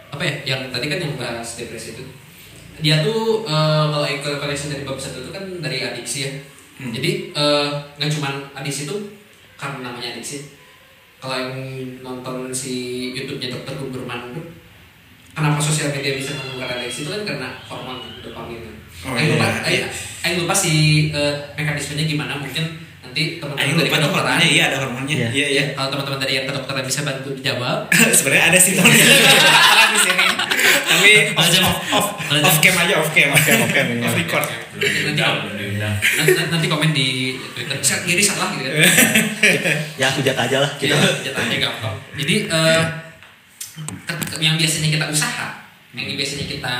[0.08, 0.34] apa ya?
[0.46, 2.04] Yang tadi kan yang bahas depresi itu
[2.78, 4.06] dia tuh eh, kalau
[4.38, 6.32] connection dari bab satu itu kan dari adiksi ya
[6.78, 6.94] Hmm.
[6.94, 8.94] jadi eh, nggak cuman adiksi itu
[9.58, 10.46] karena namanya adiksi
[11.18, 11.50] kalau yang
[12.06, 12.74] nonton si
[13.10, 14.38] YouTube-nya Dokter Guberman itu
[15.34, 18.62] kenapa sosial media bisa menimbulkan adiksi itu kan karena hormon dopamin.
[19.02, 19.90] Oh, Aing lupa, iya,
[20.22, 20.70] Aing lupa si
[21.10, 25.14] eh, mekanismenya gimana mungkin nanti teman-teman dari kedokteran iya ada hormonnya.
[25.16, 25.28] Iya.
[25.30, 25.64] Iya, iya.
[25.78, 27.78] kalau teman-teman dari yang kedokteran bisa bantu dijawab
[28.18, 30.26] Sebenarnya ada sih teman kedokteran di sini.
[30.88, 32.08] Tapi off, off, off,
[32.42, 33.30] off cam aja, off cam.
[33.30, 34.02] Off cam, off cam, ini.
[34.02, 34.46] record.
[36.18, 38.86] nanti, nanti, nanti komen di Twitter kiri salah gitu kan
[40.00, 42.82] ya hujat aja lah kita kita jatahnya gampang jadi eh,
[44.42, 45.48] yang biasanya kita usaha
[45.94, 46.76] yang biasanya kita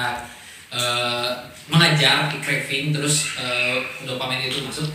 [0.75, 1.31] eh,
[1.69, 4.89] mengajar craving terus eh, dopamin itu masuk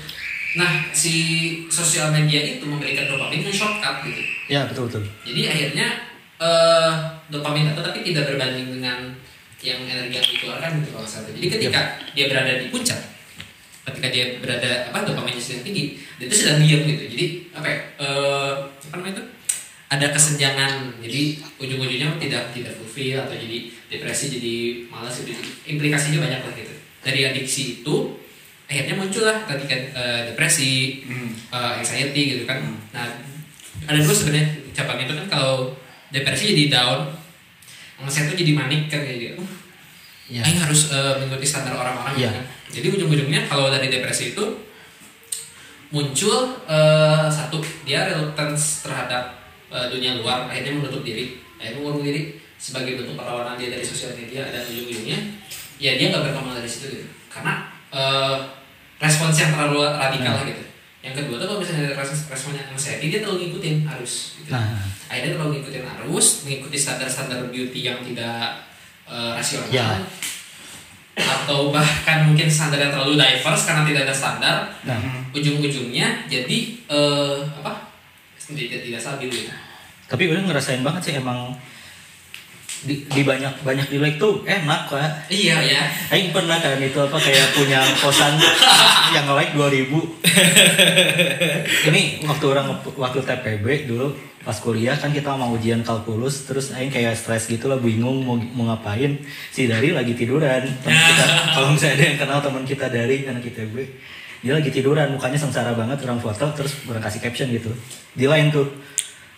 [0.54, 1.14] nah si
[1.72, 5.88] sosial media itu memberikan dopamin dengan shortcut gitu ya betul betul jadi akhirnya
[6.44, 6.94] eh
[7.32, 9.16] dopamin itu tapi tidak berbanding dengan
[9.64, 11.32] yang energi yang dikeluarkan gitu kalau salah.
[11.32, 13.00] Jadi ketika dia berada di puncak,
[13.88, 17.04] ketika dia berada apa dopaminnya sedang tinggi, dia itu sedang diam gitu.
[17.16, 18.54] Jadi apa ya, eh,
[18.92, 19.24] apa namanya itu?
[19.88, 21.00] Ada kesenjangan.
[21.00, 21.22] Jadi
[21.64, 24.56] ujung-ujungnya tidak tidak fulfill atau jadi depresi, jadi
[24.92, 25.32] malas, jadi
[25.70, 26.74] implikasinya banyak lah gitu.
[27.00, 27.96] Dari adiksi itu
[28.66, 31.30] akhirnya muncul lah tadi kan eh, depresi, Hmm.
[31.52, 32.60] eh, anxiety gitu kan.
[32.92, 33.08] Nah,
[33.84, 35.76] ada dua sebenarnya cabang itu kan kalau
[36.10, 37.12] depresi jadi down,
[38.00, 39.42] anxiety itu jadi manik kan kayak gitu.
[39.44, 39.52] Uh,
[40.32, 42.32] ya Aing harus eh, mengikuti standar orang-orang gitu Iya.
[42.32, 42.46] kan.
[42.74, 44.44] Jadi ujung-ujungnya kalau dari depresi itu
[45.94, 49.36] muncul eh, satu dia reluctance terhadap
[49.70, 54.16] eh, dunia luar, akhirnya menutup diri, akhirnya mengurung diri sebagai bentuk perlawanan dia dari sosial
[54.16, 55.20] media dan ujung-ujungnya
[55.78, 57.06] ya dia nggak berkembang dari situ gitu.
[57.28, 58.36] Karena eh,
[58.98, 60.64] respons yang terlalu radikal lah gitu.
[61.04, 64.50] Yang kedua tuh kalau misalnya respons responnya anxiety dia terlalu ngikutin arus gitu.
[64.50, 64.82] Nah.
[65.12, 68.66] Akhirnya terlalu ngikutin arus mengikuti standar-standar beauty yang tidak
[69.06, 69.70] eh, rasional.
[69.70, 69.88] Ya.
[71.14, 74.98] atau bahkan mungkin standar yang terlalu diverse karena tidak ada standar nah.
[75.30, 76.58] ujung-ujungnya jadi
[76.90, 77.94] eh, apa?
[78.42, 79.54] Tidak tidak stabil gitu.
[80.10, 81.54] Tapi gue ngerasain banget sih emang
[82.84, 85.32] di, di banyak banyak di like tuh enak pak.
[85.32, 85.84] Iya ya.
[86.12, 88.36] Aing pernah kan itu apa kayak punya kosan
[89.16, 89.88] yang like 2000
[91.90, 92.68] ini waktu orang
[93.00, 94.12] waktu TPB dulu
[94.44, 98.36] pas kuliah kan kita mau ujian kalkulus terus Aing kayak stres gitu lah bingung mau,
[98.36, 99.24] mau ngapain.
[99.50, 100.68] Si Dari lagi tiduran.
[100.84, 103.76] Temen kita, kalau misalnya ada yang kenal teman kita dari anak ITB
[104.44, 107.72] dia lagi tiduran mukanya sengsara banget orang foto terus orang kasih caption gitu.
[108.12, 108.68] Di lain tuh.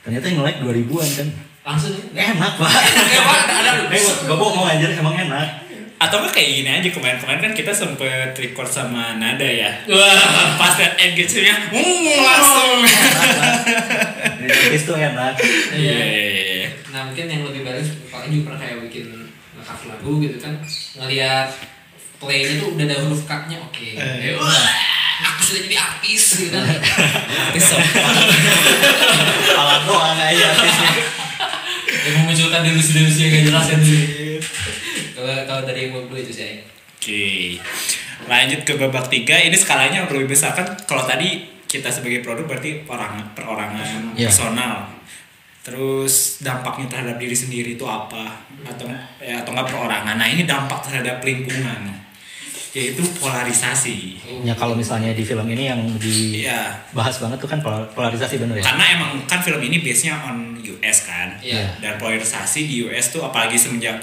[0.01, 1.27] Ternyata yang like 2000an kan
[1.65, 2.69] langsung enak pak.
[2.69, 5.65] Oke, Pak, ada ada eh gak bohong anjir emang enak.
[5.97, 9.73] Atau nggak kayak gini aja kemarin-kemarin kan kita sempet record sama Nada ya.
[9.89, 10.53] wah.
[10.61, 12.79] Pas liat engagement-nya, hmm, langsung.
[14.85, 15.33] tuh enak.
[15.73, 16.67] Iya, iya, iya.
[16.93, 19.07] nah mungkin yang lebih bagus paling juga pernah kayak bikin
[19.65, 20.53] cover lagu gitu kan.
[21.01, 21.49] Ngelihat
[22.21, 23.87] playnya tuh udah ada huruf K-nya oke.
[23.97, 24.37] Eh.
[24.37, 24.69] Wah,
[25.33, 26.77] aku sudah jadi artis gitu kan.
[27.49, 27.81] Artis sok.
[29.55, 31.24] alat doang aja artisnya
[32.05, 34.01] yang memunculkan delusi-delusi yang gak jelas kan sih
[35.17, 36.61] kalau kalau dari yang dulu itu sih
[37.05, 37.61] Oke.
[38.25, 39.37] Lanjut ke babak tiga.
[39.37, 40.65] Ini skalanya lebih besar kan.
[40.89, 44.25] Kalau tadi kita sebagai produk berarti orang perorangan Iya.
[44.25, 44.89] personal.
[45.61, 48.41] Terus dampaknya terhadap diri sendiri itu apa?
[48.65, 48.89] Atau
[49.21, 50.17] ya, atau enggak perorangan.
[50.17, 52.04] Nah, ini dampak terhadap lingkungan.
[52.75, 54.19] Yaitu polarisasi.
[54.43, 56.75] ya kalau misalnya di film ini yang Iya.
[56.85, 60.59] dibahas banget tuh kan pol- polarisasi bener ya Karena emang kan film ini base-nya on
[60.59, 61.39] US kan.
[61.39, 61.79] Iya.
[61.79, 63.95] Dan polarisasi di US tuh apalagi semenjak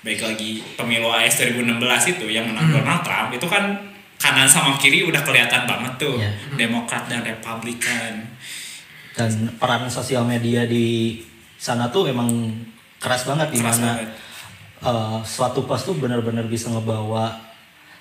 [0.00, 1.76] baik lagi pemilu AS 2016
[2.10, 2.76] itu yang menang Hmm.
[2.78, 3.64] Donald Trump itu kan
[4.16, 6.32] kanan sama kiri udah kelihatan banget tuh Iya.
[6.58, 8.24] Demokrat dan Republikan.
[9.12, 11.20] dan peran sosial media di
[11.56, 12.26] sana tuh emang
[12.98, 13.94] keras banget di mana
[14.82, 17.30] eh, suatu post tuh benar-benar bisa ngebawa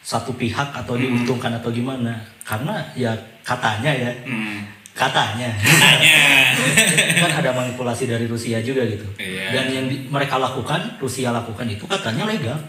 [0.04, 2.12] satu pihak atau diuntungkan atau gimana
[2.44, 3.12] karena ya
[3.42, 4.60] katanya ya Hmm.
[4.94, 6.20] katanya Tanya.
[7.24, 9.50] kan ada manipulasi dari Rusia juga gitu Iya.
[9.52, 12.60] dan yang di- mereka lakukan Rusia lakukan itu katanya legal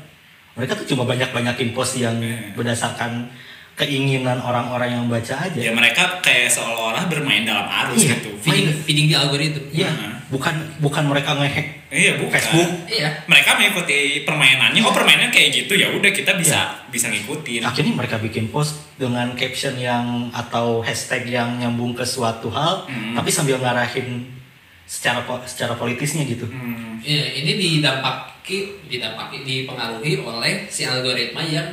[0.55, 2.55] mereka tuh cuma banyak-banyakin post yang Iya.
[2.55, 3.29] berdasarkan
[3.75, 8.15] keinginan orang-orang yang baca aja ya mereka kayak seolah-olah bermain dalam arus Iya.
[8.17, 8.31] gitu.
[8.39, 10.15] feeding feeding di algoritma Iya, Nah.
[10.31, 12.31] bukan bukan mereka ngehack Iya bukan.
[12.33, 12.71] Facebook.
[12.89, 14.79] iya Mereka mengikuti permainannya.
[14.81, 17.63] Oh permainan kayak gitu ya udah kita bisa bisa ngikutin.
[17.63, 23.15] akhirnya mereka bikin post dengan caption yang atau hashtag yang nyambung ke suatu hal Hmm.
[23.15, 24.23] tapi sambil ngarahin
[24.85, 26.99] secara secara politisnya gitu Hmm.
[27.01, 31.67] Iya, ini didampaki didampaki dipengaruhi oleh si algoritma yang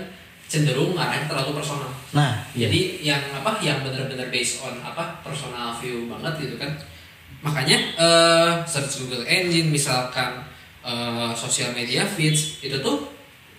[0.51, 2.67] cenderung ngarahnya terlalu personal nah iya.
[2.67, 2.79] jadi
[3.15, 6.75] yang apa yang benar-benar based on apa personal view banget gitu kan
[7.39, 10.43] makanya eh, search Google Engine misalkan
[10.83, 13.07] eh, sosial media feeds itu tuh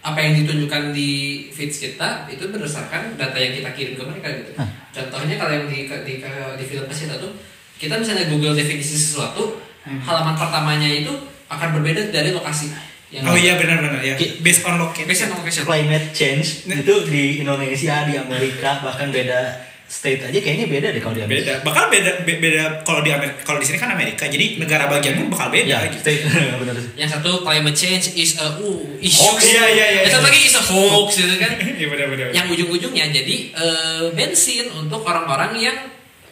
[0.02, 1.10] apa yang ditunjukkan di
[1.54, 4.52] feeds kita itu berdasarkan data yang kita kirim ke mereka gitu.
[4.90, 6.14] Contohnya kalau yang di di,
[6.58, 7.30] di film kita tuh
[7.78, 11.14] kita misalnya Google definisi sesuatu, halaman pertamanya itu
[11.46, 12.74] akan berbeda dari lokasi.
[13.12, 14.16] Yang Oh iya benar-benar ya.
[14.40, 15.04] Based on location.
[15.04, 15.64] Location, location.
[15.64, 19.40] climate change itu di Indonesia di Amerika bahkan beda
[19.84, 21.54] state aja kayaknya beda deh kalau di Amerika Beda.
[21.62, 24.24] Bakal beda be- beda kalau di Amerika kalau di sini kan Amerika.
[24.24, 26.00] Jadi negara bagian pun bakal beda ya gitu.
[26.00, 26.24] state
[26.64, 29.20] benar Yang satu climate change is a uh, issue.
[29.22, 31.52] Hoax, iya, iya, iya, Yang satu lagi is a hoax gitu kan.
[31.78, 32.26] Iya benar-benar.
[32.32, 35.76] yang ujung-ujungnya jadi eh, bensin untuk orang-orang yang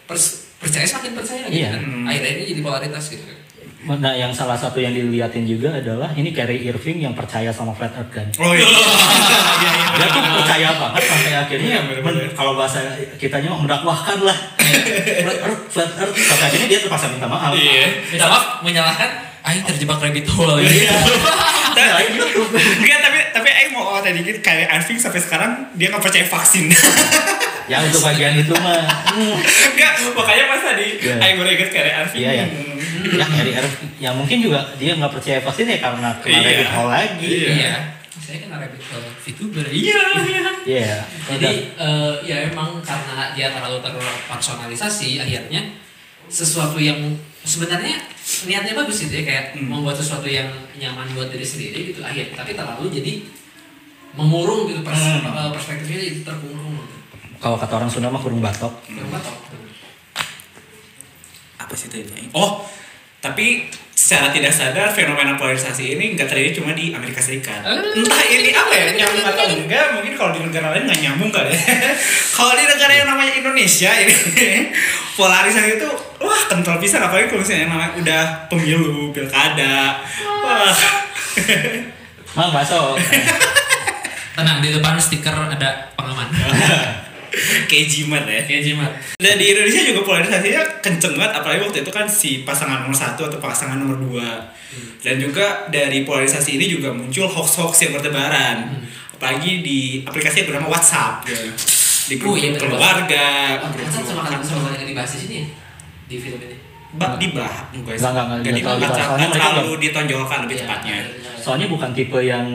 [0.07, 1.71] pers- percaya semakin percaya gitu Iya.
[1.71, 1.81] kan.
[1.85, 2.09] Hmm.
[2.09, 3.37] Akhirnya ini jadi polaritas gitu kan.
[3.81, 7.97] Nah, yang salah satu yang dilihatin juga adalah ini Kyrie Irving yang percaya sama flat
[7.97, 8.29] earth kan.
[8.37, 8.61] Oh iya.
[8.61, 9.73] Iya iya.
[9.97, 11.81] Dia tuh percaya banget sampai akhirnya Iya,
[12.37, 12.85] kalau bahasa
[13.17, 14.37] kitanya mah mendakwahkan lah.
[15.25, 16.13] flat earth, flat earth.
[16.13, 17.57] Sampai akhirnya dia terpaksa minta maaf.
[17.57, 17.89] Iya.
[18.13, 20.85] Minta maaf menyalahkan Aing terjebak rabbit hole gitu.
[21.81, 22.53] Nyalain YouTube.
[22.53, 26.69] Enggak tapi tapi Aing mau tadi gitu kayak Arving sampai sekarang dia nggak percaya vaksin.
[27.65, 28.85] ya untuk bagian itu mah.
[29.17, 31.17] Enggak, makanya pas tadi Iya.
[31.25, 32.21] Aing baru inget kayak Arving.
[32.21, 32.47] Iya, ya.
[33.03, 33.91] Ya Irving.
[33.99, 36.47] Ya mungkin juga dia nggak percaya vaksin ya karena kena Iya.
[36.47, 37.27] rabbit hole lagi.
[37.27, 37.51] Iya.
[37.51, 37.75] Iya.
[38.17, 39.67] Saya kena rabbit hole VTuber.
[39.67, 40.03] Iya.
[40.63, 40.97] Iya.
[41.27, 45.63] Jadi eh, ya emang karena dia terlalu terpersonalisasi akhirnya
[46.27, 46.99] sesuatu yang
[47.41, 47.97] sebenarnya
[48.47, 49.67] niatnya bagus gitu ya kayak Hmm.
[49.69, 53.25] membuat sesuatu yang nyaman buat diri sendiri gitu akhir tapi terlalu jadi
[54.13, 55.27] mengurung gitu pers- Hmm.
[55.27, 56.97] eh, perspektifnya jadi terkurung gitu.
[57.39, 58.71] kalau kata orang Sunda mah kurung batok.
[58.85, 59.37] Kurung batok.
[61.57, 62.33] apa sih tadi Aing?
[62.33, 62.65] Oh,
[63.21, 67.61] tapi secara tidak sadar fenomena polarisasi ini nggak terjadi cuma di Amerika Serikat.
[67.61, 68.01] Eh.
[68.01, 71.53] Entah ini apa ya nyambung atau enggak, mungkin kalau di negara lain nggak nyambung kali.
[71.53, 71.61] ya.
[72.41, 74.17] kalau di negara yang namanya Indonesia ini
[75.21, 80.01] polarisasi itu wah kental bisa apalagi kalau misalnya yang namanya udah pemilu, pilkada.
[80.41, 80.73] Wah.
[82.33, 82.97] Mang baso.
[84.41, 86.33] Tenang di depan stiker ada pengaman.
[87.65, 88.41] Kayak jimat ya.
[88.43, 88.91] Kayak jimat.
[89.17, 93.23] Dan di Indonesia juga polarisasinya kenceng banget apalagi waktu itu kan si pasangan nomor satu
[93.25, 94.51] atau pasangan nomor dua
[94.99, 98.79] dan juga dari polarisasi ini juga muncul hoax-hoax yang bertebaran
[99.13, 101.51] apalagi di aplikasi yang bernama WhatsApp gitu.
[102.07, 103.27] di grup Oh, iya, keluarga
[103.61, 105.47] Oh, grup Hasan sama kalian sama yang dibahas di sini ya?
[106.07, 106.57] Di film ini.
[106.93, 107.95] Ba- dibahas enggak?
[107.95, 111.05] Enggak, enggak, enggak, Jadi enggak enggak- ditonjolkan lebih Iya, tepatnya iya.
[111.37, 112.47] Soalnya bukan tipe yang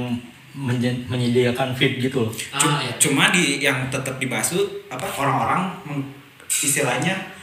[0.56, 2.32] menyediakan feed gitu loh.
[2.50, 2.96] Ah, iya.
[2.96, 5.76] cuma di yang tetap dibahas tuh apa orang-orang
[6.48, 7.36] istilahnya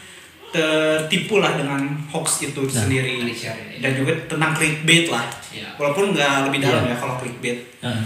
[0.53, 1.81] tertipu lah dengan
[2.13, 2.85] hoax itu Nah.
[2.85, 3.81] sendiri Share, ya.
[3.81, 5.73] dan juga tentang clickbait lah Iya.
[5.81, 6.93] walaupun nggak lebih dalam Iya.
[6.93, 8.05] ya kalau clickbait Heeh.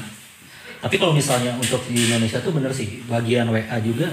[0.76, 4.06] Tapi kalau misalnya untuk di Indonesia tuh bener sih bagian WA juga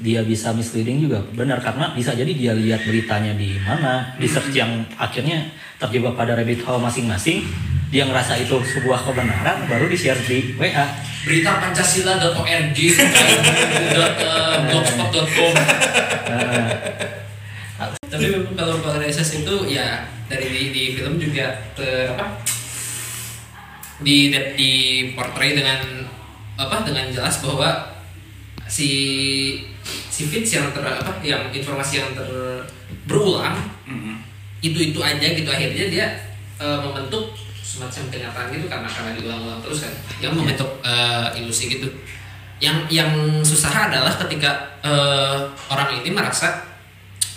[0.00, 4.56] dia bisa misleading juga benar karena bisa jadi dia lihat beritanya di mana di search
[4.56, 7.44] yang akhirnya terjebak pada rabbit hole masing-masing
[7.92, 10.86] dia ngerasa itu sebuah kebenaran baru di share di WA
[11.22, 12.78] berita pancasila.org
[13.92, 14.14] dot,
[14.66, 15.52] blogspot.com
[18.12, 22.40] tapi memang kalau polarisasi itu ya dari di, di film juga ter apa
[24.00, 24.72] di di
[25.12, 25.80] portray dengan
[26.56, 27.92] apa dengan jelas bahwa
[28.68, 28.90] si
[29.84, 32.28] si feeds yang ter apa yang informasi yang ter
[33.08, 34.14] berulang Mhm.
[34.62, 35.48] itu itu aja gitu.
[35.48, 36.06] Akhirnya dia
[36.62, 41.88] eh, membentuk semacam kenyataan gitu karena karena diulang-ulang terus kan yang membentuk eh, ilusi gitu.
[42.62, 43.10] Yang yang
[43.42, 44.50] susah adalah ketika
[44.82, 45.38] eh,
[45.70, 46.66] orang ini merasa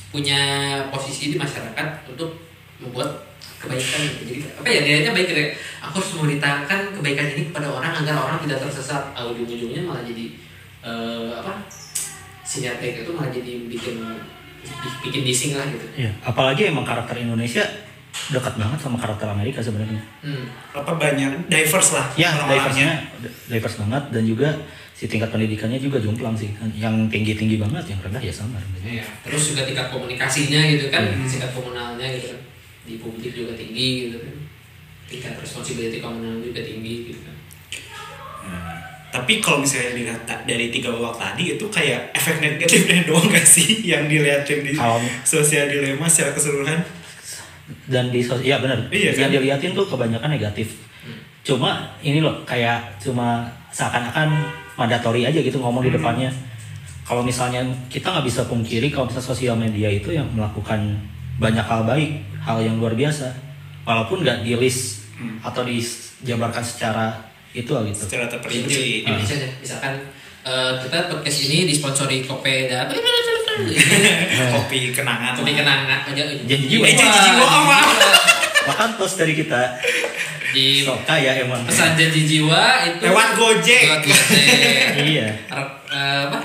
[0.09, 0.41] punya
[0.89, 2.33] posisi di masyarakat untuk
[2.81, 3.25] membuat
[3.61, 4.21] kebaikan gitu.
[4.25, 5.51] Jadi apa ya niatnya baik kayak
[5.85, 9.13] aku harus memberitakan kebaikan ini kepada orang agar orang tidak tersesat.
[9.13, 10.25] Ah, ujung-ujungnya malah jadi
[10.81, 11.63] eh, apa
[12.45, 13.95] sinyal itu malah jadi bikin
[15.05, 15.85] bikin bising lah gitu.
[15.93, 17.84] Iya, apalagi emang karakter Indonesia
[18.27, 20.01] dekat banget sama karakter Amerika sebenarnya.
[20.19, 20.45] hmm.
[20.73, 23.03] apa banyak diverse lah Ya, orang-orangnya.
[23.15, 24.49] diverse diverse banget dan juga
[24.91, 26.49] si tingkat pendidikannya juga jomplang sih.
[26.73, 28.55] Yang tinggi-tinggi banget, yang rendah ya sama.
[28.79, 29.03] Iya.
[29.21, 31.23] Terus juga tingkat komunikasinya gitu kan, Hmm.
[31.23, 32.39] tingkat komunalnya gitu kan.
[32.83, 34.35] Di publik juga tinggi gitu kan.
[35.05, 37.35] Tingkat responsibility komunal juga tinggi gitu kan.
[38.45, 38.77] Nah,
[39.11, 43.83] tapi kalau misalnya dilihat dari tiga babak tadi itu kayak efek negatifnya doang gak sih
[43.83, 46.79] yang dilihatin di Kalau- sosial dilema secara keseluruhan
[47.85, 48.77] Dan di sos- iya benar.
[48.89, 49.35] Iya, yang kan?
[49.35, 50.77] diliatin tuh kebanyakan negatif.
[51.41, 54.29] Cuma ini loh kayak cuma seakan-akan
[54.73, 55.97] mandatori aja gitu ngomong di Hmm.
[55.97, 56.29] depannya.
[57.05, 60.97] Kalau misalnya kita nggak bisa pungkiri kalau misalnya sosial media itu yang melakukan
[61.37, 63.29] banyak hal baik, hal yang luar biasa,
[63.81, 65.37] walaupun nggak di list Hmm.
[65.41, 67.13] atau dijabarkan secara
[67.51, 68.03] itu lah gitu.
[68.03, 69.93] secara Jadi, terperinci aja, misalkan
[70.45, 72.85] eh, kita podcast ini disponsori Kopeda,
[74.55, 76.23] kopi kenangan kopi kenangan aja.
[76.45, 76.83] Janji jiwa.
[76.87, 77.79] Janji jiwa apa?
[78.65, 79.61] Makan tos dari kita.
[80.55, 81.67] Di Sok kaya emang.
[81.67, 83.81] pesan janji jiwa itu Lewat Gojek.
[83.91, 84.43] Lewat Gojek.
[85.11, 85.27] Iya.
[85.91, 86.39] Eh, apa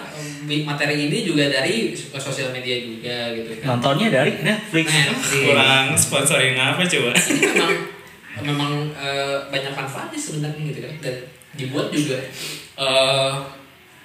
[0.66, 3.78] materi ini juga dari sosial media juga gitu kan.
[3.78, 4.90] Nontonnya dari Netflix.
[4.90, 5.46] Netflix.
[5.46, 7.10] Kurang sponsoring apa coba?
[7.14, 7.70] memang
[8.40, 11.16] memang eh, banyak manfaatnya sebenarnya gitu kan dan
[11.54, 12.16] dibuat juga
[12.80, 13.32] eh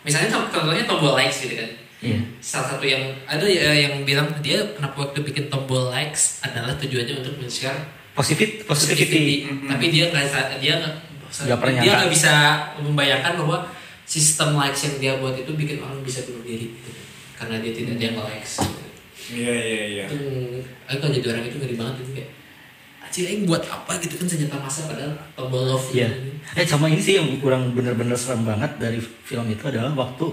[0.04, 1.70] misalnya contoh- contohnya tombol likes gitu kan
[2.06, 2.20] Iya.
[2.38, 7.20] salah satu yang ada ya yang bilang dia kenapa waktu bikin tombol likes adalah tujuannya
[7.20, 7.82] untuk men-share
[8.14, 9.68] Positif, positivity positivity.
[9.68, 10.96] tapi dia nggak dia nggak
[11.76, 12.34] dia nggak bisa
[12.80, 13.68] membayangkan bahwa
[14.04, 16.90] sistem likes yang dia buat itu bikin orang bisa bunuh diri gitu.
[17.36, 18.64] karena dia tidak dia likes
[19.26, 20.04] Iya iya iya.
[20.06, 20.22] itu
[20.86, 22.30] aku kalau jadi orang itu ngeri banget gitu kayak
[23.02, 26.10] Acil Aing buat apa gitu kan senjata massa padahal tombol love Iya.
[26.10, 26.30] gitu.
[26.54, 30.26] Eh sama ini sih yang kurang bener-bener serem banget dari film itu adalah waktu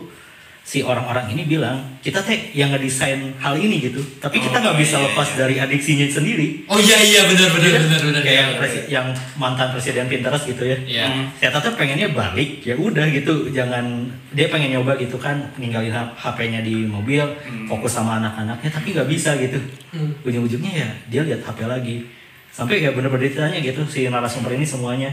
[0.62, 4.78] si orang-orang ini bilang kita teh yang ngedesain hal ini gitu, tapi kita Oh, nggak
[4.78, 5.36] bisa iya, lepas iya.
[5.36, 6.64] dari adiksinya sendiri.
[6.70, 10.62] Oh iya iya benar benar benar benar Kayak yang, presi- yang mantan presiden Pinterest gitu
[10.62, 10.78] ya.
[10.86, 11.06] Iya.
[11.36, 16.62] Saya tata pengennya balik ya udah gitu, jangan dia pengen nyoba gitu kan ninggalin HP-nya
[16.62, 17.26] di mobil,
[17.66, 19.58] fokus sama anak-anaknya tapi nggak bisa gitu.
[19.90, 20.14] Hmm.
[20.22, 22.06] Ujung-ujungnya ya dia lihat HP lagi.
[22.48, 25.10] Sampai ya bener-bener ditanya gitu si narasumber ini semuanya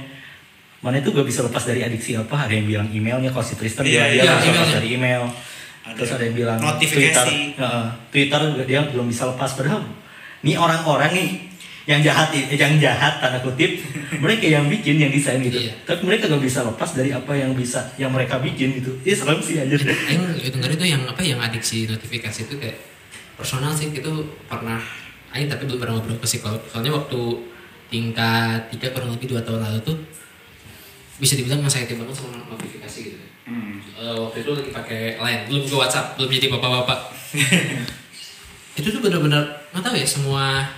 [0.79, 2.47] mana itu gak bisa lepas dari adiksi apa?
[2.47, 4.77] Ada yang bilang emailnya kalau si Tristan Iya, bilang dia iya, nggak bisa lepas emailnya.
[4.79, 5.23] dari email.
[5.79, 6.95] Ada terus ada yang bilang notifikasi.
[6.95, 7.27] Twitter
[7.59, 9.49] Heeh, Twitter dia belum bisa lepas.
[9.53, 9.81] Padahal
[10.39, 11.29] nih orang-orang nih
[11.83, 13.81] yang jahat eh, yang jahat tanda kutip
[14.23, 15.57] mereka yang bikin yang desain gitu.
[15.57, 15.73] Iya.
[15.83, 18.93] tapi mereka gak bisa lepas dari apa yang bisa yang mereka bikin gitu.
[19.01, 22.77] Ini serem sih aja Aing denger itu yang apa yang adiksi notifikasi itu kayak
[23.33, 24.13] personal sih itu
[24.45, 24.77] pernah
[25.33, 26.61] Aing tapi belum pernah ngobrol ke psikolog.
[26.69, 27.19] Soalnya waktu
[27.89, 29.97] tingkat tiga kurang lebih dua tahun lalu tuh
[31.19, 33.81] bisa dibilang anxiety banget sama notifikasi gitu Hmm.
[33.97, 36.99] Eh, waktu itu lagi pakai line belum ke WhatsApp belum jadi bapak-bapak
[38.77, 40.69] itu tuh benar-benar nggak tahu ya semua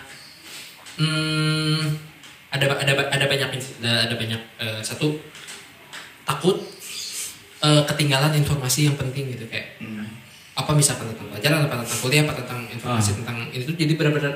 [0.95, 1.83] hmm,
[2.49, 5.19] ada ada ada banyak ada, ada banyak eh, satu
[6.23, 6.63] takut
[7.59, 10.07] eh, ketinggalan informasi yang penting gitu kayak Hmm.
[10.53, 13.15] apa misalkan tentang pelajaran apa tentang kuliah apa tentang informasi Ah.
[13.19, 14.31] tentang itu tuh jadi benar-benar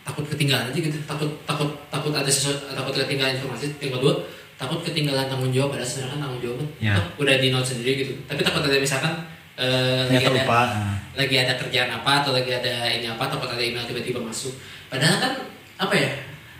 [0.00, 4.16] takut ketinggalan aja gitu takut takut takut ada sesuatu takut ketinggalan informasi yang kedua
[4.58, 6.92] takut ketinggalan tanggung jawab pada sedangkan tanggung jawab Ya.
[6.92, 9.14] tuh udah di note sendiri gitu tapi takut ada misalkan
[9.54, 10.94] eh, lagi ada lupa Nah.
[11.16, 14.54] lagi ada kerjaan apa atau lagi ada ini apa takut ada email tiba-tiba masuk
[14.86, 15.32] padahal kan
[15.78, 16.10] apa ya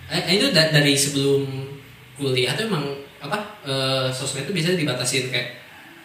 [0.08, 1.42] eh, itu da- dari sebelum
[2.14, 2.86] kuliah tuh emang
[3.18, 5.58] apa eh, sosmed itu biasanya dibatasin kayak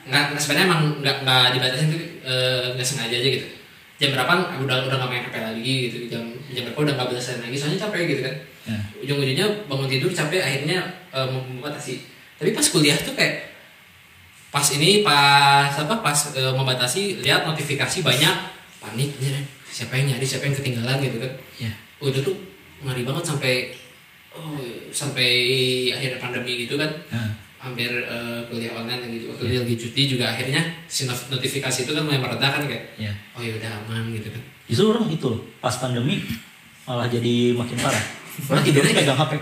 [0.04, 3.48] nggak sebenarnya emang nggak nggak dibatasin tuh eh, nggak sengaja aja gitu
[3.96, 7.40] jam berapa udah udah nggak main HP lagi gitu jam jam berapa udah nggak belasan
[7.40, 8.80] lagi soalnya capek gitu kan Ya.
[8.98, 10.80] ujung-ujungnya bangun tidur capek akhirnya
[11.12, 12.00] eh, membatasi
[12.36, 13.52] tapi pas kuliah tuh kayak
[14.48, 18.36] pas ini pas apa pas eh, membatasi lihat notifikasi banyak
[18.80, 19.12] panik
[19.68, 21.72] siapa yang nyari siapa yang ketinggalan gitu kan Ya.
[22.00, 22.36] udah tuh
[22.82, 23.54] ngeri banget sampai
[24.32, 24.56] oh
[24.90, 25.30] sampai
[25.90, 27.32] akhir pandemi gitu kan Nah.
[27.60, 31.92] hampir eh, kuliah online gitu waktu dia lagi cuti juga akhirnya si not- notifikasi itu
[31.92, 33.12] kan mulai meredah kan kayak Ya.
[33.34, 36.24] oh ya udah aman gitu kan Justru orang itu pas pandemi
[36.84, 38.23] malah jadi makin parah.
[38.50, 39.34] Orang tidurnya pegang HP.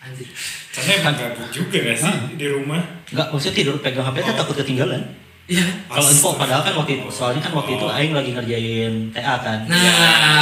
[0.00, 0.28] anjir.
[0.70, 2.80] Karena emang gabut juga gak sih di rumah?
[3.10, 5.02] Enggak, maksudnya tidur pegang HP itu takut ketinggalan.
[5.44, 5.66] iya.
[5.86, 9.58] Kalau info padahal kan waktu itu, soalnya kan waktu itu Aing lagi ngerjain TA kan.
[9.66, 9.82] nah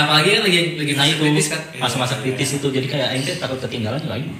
[0.04, 1.60] apalagi kan lagi lagi Nah masa itu kritis kan.
[1.80, 2.66] masa-masa kritis itu.
[2.68, 4.30] Jadi kayak Aing teh takut ketinggalan ya Aing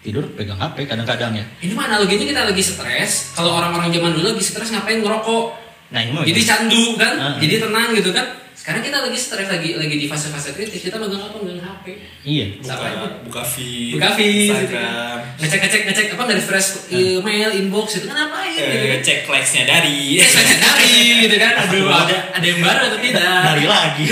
[0.00, 1.44] tidur pegang HP kadang-kadang ya.
[1.60, 3.34] ini mah analoginya kita lagi stres?
[3.34, 5.44] Kalau orang-orang zaman dulu lagi stres ngapain ngerokok?
[5.92, 7.12] Nah ini jadi candu kan?
[7.18, 7.36] Ah.
[7.36, 8.24] jadi tenang gitu kan
[8.62, 12.46] sekarang kita lagi stres lagi lagi di fase-fase kritis kita megang apa megang HP iya.
[12.62, 12.94] Sama.
[12.94, 15.18] Buka, buka feed, buka feed gitu kan.
[15.18, 19.00] Instagram, ngecek ngecek ngecek apa nggak refresh email inbox itu kan ngapain gitu eh, kan
[19.02, 20.22] cek likes-nya dari.
[20.22, 20.94] Cek cek dari
[21.26, 24.04] gitu kan aduh ada ada yang baru atau tidak Dari lagi.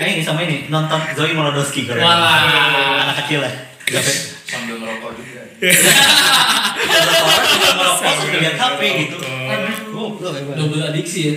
[0.00, 3.04] Kayak ini sama ini nonton Zoe Molodowski kalau Wah.
[3.04, 3.52] anak kecil ya.
[3.84, 4.16] Sampai
[4.48, 5.40] sambil ngerokok juga
[7.20, 9.16] orang juga ngerokok sambil lihat HP gitu.
[9.20, 10.16] Aduh.
[10.24, 10.56] Hebat.
[10.56, 11.34] double adiksi ya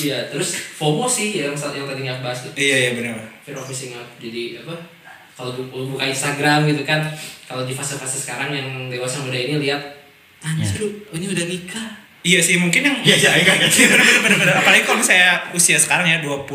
[0.00, 3.16] iya terus FOMO sih yang yang tadi nggak bahas tuh Iya iya benar.
[3.40, 4.74] fear of missing out jadi apa
[5.34, 7.04] kalau bu- buka Instagram gitu kan
[7.44, 9.82] kalau di fase-fase sekarang yang dewasa muda ini lihat
[10.40, 11.88] anjir lu ini udah nikah
[12.24, 13.84] Iya sih mungkin yang Iya sih, Aing kaget.
[14.24, 16.48] bener-bener apalagi kalau saya usia sekarang ya 20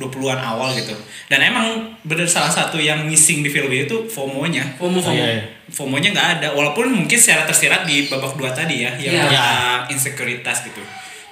[0.00, 0.96] 20-an awal gitu.
[1.28, 4.64] Dan emang bener salah satu yang missing di film itu FOMO-nya.
[4.80, 5.44] FOMO Oh, FOMO iya, iya.
[5.68, 9.28] FOMO-nya nggak ada walaupun mungkin secara tersirat di babak dua tadi ya yang Iya.
[9.28, 10.80] tentang insekuritas gitu.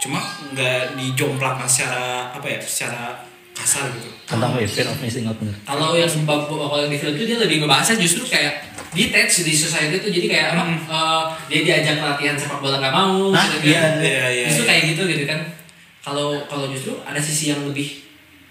[0.03, 0.19] Cuma
[0.51, 3.15] nggak dijomplakkan secara apa ya secara
[3.53, 4.11] kasar gitu.
[4.27, 5.55] Tentang web fear of missing out bener.
[5.63, 9.55] kalau yang bab kalau yang di film itu dia lebih ngebahasnya justru kayak detach di
[9.55, 13.71] society itu jadi kayak apa eh, dia diajak latihan sepak bola nggak mau Nah, gitu
[13.71, 14.69] iya, kan iya, iya, justru iya.
[14.69, 15.41] kayak gitu gitu kan.
[16.03, 18.03] Kalau kalau justru ada sisi yang lebih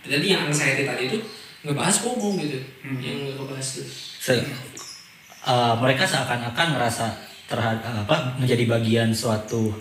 [0.02, 1.18] tadi yang anxiety tadi itu
[1.62, 2.58] ngebahas FOMO gitu.
[3.04, 3.88] Yang ngebahas tuh.
[4.22, 4.40] Se-
[5.44, 7.06] eh, mereka seakan-akan ngerasa
[7.46, 9.74] terhadap apa menjadi bagian suatu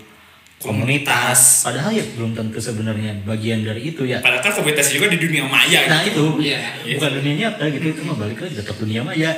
[0.61, 1.61] Komunitas.
[1.61, 4.21] Padahal ya belum tentu sebenarnya bagian dari itu ya.
[4.21, 6.37] Padahal kan komunitas juga di dunia maya Nah gitu.
[6.37, 6.59] itu Iya.
[6.95, 9.31] bukan dunia nyata gitu itu mah balik lagi tetap dunia maya.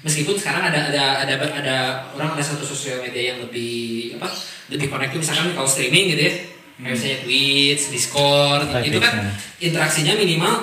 [0.00, 1.76] meskipun sekarang ada ada ada ada
[2.12, 3.72] orang ada satu sosial media yang lebih
[4.14, 4.28] apa
[4.68, 6.34] lebih connect misalkan kalau streaming gitu ya
[6.76, 10.54] kayak misalnya Twitch, Discord Live itu kan Twitch, interaksinya minimal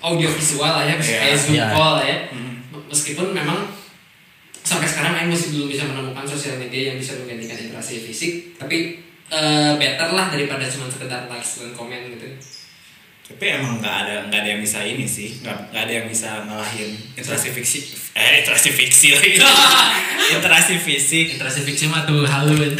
[0.00, 1.70] audio visual lah ya kayak Zoom Iya.
[1.70, 2.16] call lah ya
[2.88, 3.58] meskipun memang
[4.60, 9.06] sampai sekarang Aing masih belum bisa menemukan sosial media yang bisa menggantikan interaksi fisik tapi
[9.30, 12.26] eh, better lah daripada cuma sekedar likes dan komen gitu.
[13.30, 16.42] Tapi emang nggak ada nggak ada yang bisa ini sih, nggak nggak ada yang bisa
[16.50, 17.78] ngalahin interaksi fiksi,
[18.18, 19.38] eh interaksi fiksi lagi,
[20.34, 22.74] interaksi fisik interaksi fiksi mah tuh halun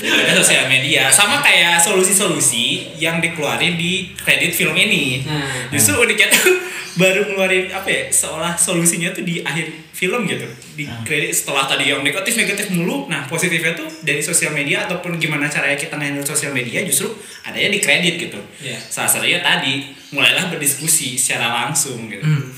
[0.00, 1.12] Ada sosial media.
[1.12, 5.20] Sama kayak solusi-solusi yang dikeluarin di kredit film ini.
[5.20, 5.68] Nah.
[5.68, 6.48] Justru uniknya tuh
[7.00, 10.48] baru ngeluarin apa ya seolah solusinya tuh di akhir film gitu.
[10.80, 13.04] Di kredit setelah tadi yang negatif negatif mulu.
[13.12, 17.12] Nah positifnya tuh dari sosial media ataupun gimana caranya kita handle sosial media justru
[17.44, 18.40] adanya di kredit gitu.
[18.64, 18.80] Iya.
[18.80, 22.24] salah satunya tadi mulailah berdiskusi secara langsung gitu.
[22.24, 22.48] Hmm.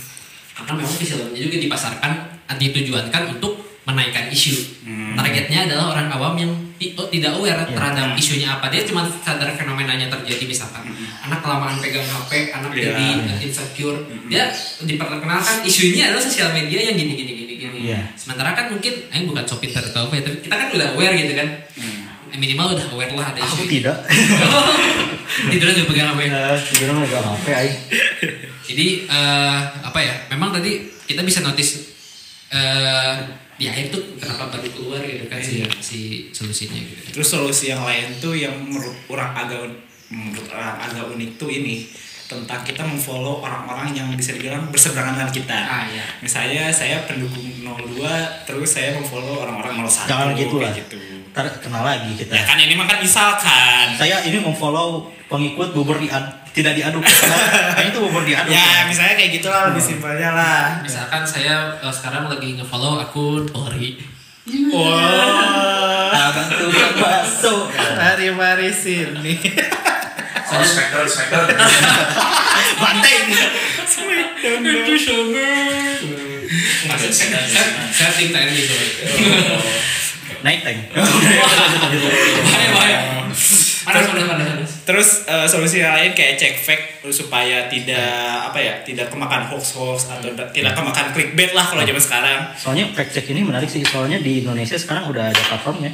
[0.55, 2.13] Karena memang filmnya juga dipasarkan
[2.53, 4.55] ditujuankan untuk menaikkan isu.
[4.87, 5.15] Hmm.
[5.15, 6.53] Targetnya adalah orang awam yang
[6.95, 7.75] oh, tidak aware Iya.
[7.75, 8.67] terhadap isunya apa.
[8.69, 10.87] Dia cuma sadar fenomenanya terjadi misalkan
[11.21, 12.79] anak kelamaan pegang HP, anak Hmm.
[12.79, 12.91] Iya.
[12.95, 13.07] jadi
[13.43, 13.99] insecure.
[14.27, 14.45] Dia
[14.81, 17.79] diperkenalkan isunya adalah sosial media yang gini gini gini gini.
[17.87, 18.01] Iya.
[18.15, 21.35] Sementara kan mungkin eh bukan pintar atau apa ya, tapi kita kan udah aware gitu
[21.35, 21.49] kan.
[22.33, 23.69] Eh, Minimal udah aware lah ada Aku isu.
[23.69, 23.97] tidak.
[25.53, 26.21] Tidurnya juga pegang HP.
[26.25, 27.77] Eh, Sebenarnya nggak apa aing.
[28.63, 30.15] Jadi eh, apa ya?
[30.31, 31.93] Memang tadi kita bisa notice
[32.49, 33.15] eh
[33.57, 35.69] di akhir tuh kenapa baru keluar gitu kan si, Iya.
[35.79, 36.01] si
[36.33, 37.21] solusinya gitu.
[37.21, 39.61] Terus solusi yang lain tuh yang menurut orang agak
[40.09, 41.85] menurut orang agak unik tuh ini
[42.33, 45.55] tentang kita memfollow orang-orang yang bisa dibilang berseberangan dengan kita.
[45.55, 46.05] Ah iya.
[46.25, 48.03] Misalnya saya pendukung 02
[48.49, 50.73] terus saya memfollow orang-orang 01 Jangan gitu lah.
[50.73, 50.97] gitu.
[51.33, 52.33] Ntar kenal lagi kita.
[52.33, 53.87] Ya kan ini mah kan misalkan.
[53.95, 57.05] Saya ini memfollow pengikut bubur diad tidak diaduk.
[57.05, 58.53] Karena itu bubur diaduk.
[58.53, 60.81] Ya misalnya kayak gitu lah lebih simpelnya lah.
[60.81, 64.01] Misalkan saya eh, sekarang lagi nge-follow akun Polri.
[64.73, 66.11] Wah.
[66.13, 67.69] Abang tukang bakso.
[67.73, 69.39] Mari mari sini.
[70.53, 71.43] Oh, Spectre, Spectre.
[72.77, 73.37] Bantai ini.
[76.83, 77.41] Maksud saya,
[77.89, 78.75] saya, tim TNI gitu.
[80.43, 80.79] Naik tank.
[80.93, 82.99] Bahaya bahaya.
[83.83, 84.07] Panas.
[84.83, 88.11] Terus eh, solusi yang lain kayak cek fact supaya tidak
[88.47, 92.39] apa ya tidak kemakan hoax hoax atau da- tidak kemakan clickbait lah kalau zaman sekarang.
[92.55, 93.83] Soalnya fact check ini menarik sih.
[93.83, 95.91] Soalnya di Indonesia sekarang udah ada platformnya.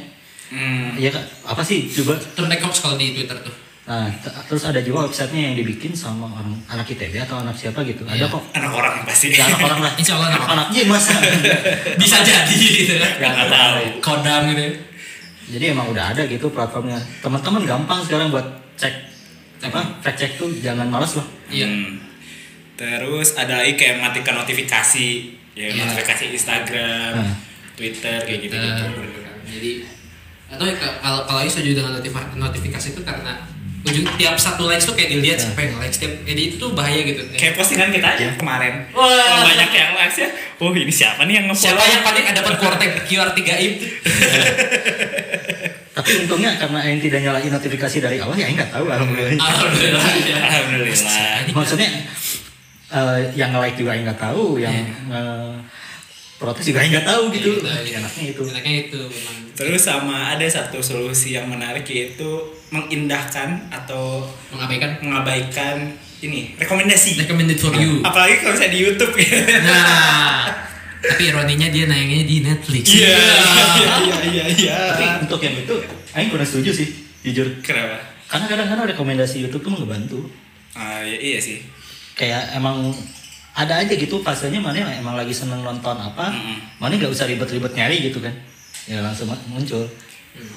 [0.49, 0.97] Hmm.
[0.97, 1.25] Iya kak.
[1.45, 2.17] Apa sih coba?
[2.65, 3.68] Hoax kalau di Twitter tuh.
[3.89, 4.05] Nah,
[4.45, 8.05] terus ada juga websitenya yang dibikin sama orang anak ITB atau anak siapa gitu.
[8.05, 8.25] Ada Iya.
[8.29, 8.43] kok.
[8.53, 9.33] Anak orang yang pasti.
[9.33, 9.91] Ya, anak orang lah.
[10.01, 10.67] Insya Allah anak orang.
[10.69, 11.05] James.
[12.05, 13.13] Bisa jadi gitu kan.
[13.17, 13.73] Yang nggak tahu.
[13.97, 14.65] Kodam gitu.
[15.49, 17.01] Jadi emang udah ada gitu platformnya.
[17.25, 18.45] Teman-teman gampang sekarang buat
[18.77, 18.93] cek
[19.59, 21.25] apa fact check tuh jangan males loh.
[21.49, 21.65] Iya.
[21.65, 21.97] Hmm.
[22.77, 25.07] Terus ada lagi kayak matikan notifikasi,
[25.51, 25.83] ya Iya.
[25.83, 27.33] notifikasi Instagram, Hmm.
[27.73, 29.01] Twitter kayak gitu Twitter, gitu.
[29.01, 29.35] gitu kan.
[29.49, 29.71] Jadi
[30.49, 31.97] atau ya, kalau kalau setuju dengan
[32.39, 33.33] notifikasi itu karena
[33.79, 36.99] ujung tiap satu likes tuh kayak dilihat siapa yang likes tiap jadi itu tuh bahaya
[37.03, 37.23] gitu.
[37.35, 38.91] Kayak postingan kita aja kemarin.
[38.91, 39.07] Wah.
[39.07, 40.29] Kalau banyak yang likes ya.
[40.59, 41.79] Oh ini siapa nih yang nge-follow?
[41.79, 42.75] Siapa yang paling dapat QR
[43.07, 43.73] QR 3 im?
[45.99, 49.35] Tapi untungnya karena yang tidak nyalain notifikasi dari awal ya Aing nggak tahu alhamdulillah.
[49.35, 50.03] Alhamdulillah.
[50.23, 50.35] ya.
[50.47, 51.55] Alhamdulillah.
[51.55, 51.89] Maksudnya
[52.91, 54.75] eh, yang nge-like juga Aing nggak tahu, yang
[55.11, 55.51] eh,
[56.39, 57.51] protes juga nggak tahu gitu.
[57.61, 58.41] Iya, Enaknya itu.
[58.47, 59.37] Enaknya itu memang.
[59.59, 64.23] Terus sama ada satu solusi yang menarik yaitu mengindahkan atau
[64.55, 65.75] mengabaikan mengabaikan
[66.23, 67.19] ini rekomendasi.
[67.19, 67.99] recommended for you.
[68.07, 69.35] Apalagi kalau misalnya di YouTube ya.
[69.67, 70.47] Nah,
[71.03, 72.83] tapi ironinya dia nayangnya di Netflix.
[72.91, 74.77] Iya, iya, iya, iya.
[74.95, 75.75] Tapi untuk yang itu
[76.15, 76.87] Aing kurang setuju sih,
[77.27, 77.47] jujur.
[77.61, 77.99] Kenapa?
[78.31, 80.19] Karena kadang-kadang rekomendasi YouTube tuh ngebantu.
[80.75, 81.63] Ah, iya, iya sih.
[82.15, 82.91] Kayak emang
[83.59, 86.79] ada aja gitu fasenya mana yang emang lagi seneng nonton apa, Mm-mm.
[86.79, 88.31] mana nggak usah ribet-ribet nyari gitu kan,
[88.87, 89.83] ya langsung muncul.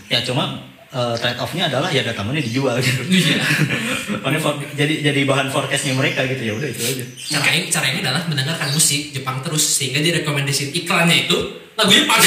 [0.07, 0.63] Ya cuma
[0.95, 3.03] eh, trade off-nya adalah ya data mana dijual gitu.
[3.11, 3.43] Iya.
[4.23, 7.05] Mana for- jadi jadi bahan forecastnya mereka gitu ya udah itu aja.
[7.35, 11.37] Cara ini, cara ini adalah mendengarkan musik Jepang terus sehingga direkomendasi iklannya itu
[11.75, 12.21] lagu Jepang.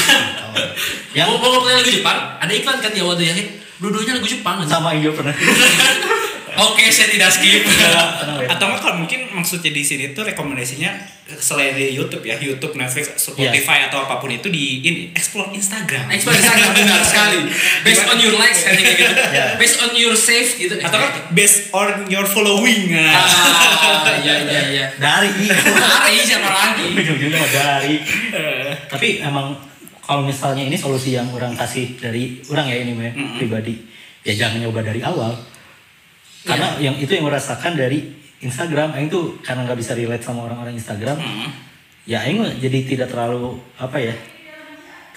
[1.16, 3.32] Yang- mau mau lagu Jepang, ada iklan kan di awal dia
[3.80, 4.60] dua-duanya lagu Jepang.
[4.68, 5.32] Sama Indo pernah.
[6.56, 7.62] Oke, saya tidak skip.
[7.64, 8.48] Tenang ya.
[8.52, 10.88] Atau nggak kalau mungkin maksudnya di sini tuh rekomendasinya
[11.26, 16.08] selain di YouTube ya, YouTube, Netflix, Spotify atau apa pun itu di ini explore Instagram.
[16.08, 17.38] Explore Instagram benar sekali.
[17.84, 19.14] Based on your likes kan kayak gitu.
[19.34, 19.46] Ya.
[19.60, 20.74] Based on your save gitu.
[20.80, 22.94] Atau kan based on your following.
[22.94, 23.12] Nah.
[23.12, 24.86] Ah, iya iya iya.
[24.96, 26.94] Dari Hari siapa lagi?
[26.94, 27.94] ujung-ujungnya dari.
[28.32, 29.58] Eh, Tapi emang
[30.06, 33.74] kalau misalnya ini solusi yang orang kasih dari orang ya ini mah pribadi
[34.22, 35.34] ya jangan nyoba dari awal
[36.46, 37.98] karena yang itu yang merasakan dari
[38.38, 41.18] Instagram Aing tuh karena nggak bisa relate sama orang-orang Instagram
[42.06, 44.14] ya Aing jadi tidak terlalu apa ya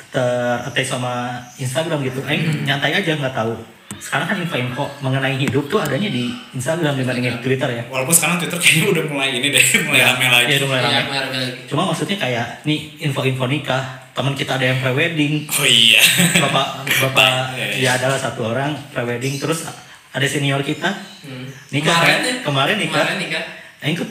[0.10, 3.54] ter sama Instagram gitu Aing nyantai aja nggak tahu
[4.00, 8.56] sekarang kan info-info mengenai hidup tuh adanya di Instagram dibandingin Twitter ya Walaupun sekarang Twitter
[8.56, 10.52] kayaknya udah mulai ini deh, mulai rame lagi.
[10.56, 11.04] Iya, mulai Iya, rame.
[11.04, 11.52] mulai rame lagi.
[11.68, 13.84] Cuma maksudnya kayak nih info-info nikah,
[14.16, 16.00] teman kita ada yang prewedding, Oh iya.
[16.40, 16.68] bapak
[17.04, 17.76] bapak Iya, iya.
[17.76, 19.68] ya adalah satu orang prewedding, terus
[20.10, 20.90] ada senior kita.
[21.20, 21.46] Hmm.
[21.70, 22.24] nikah Kemarin kan?
[22.24, 22.36] ya?
[22.42, 23.44] kemarin nikah, Kemarin nikah.
[23.84, 24.10] Aing tuh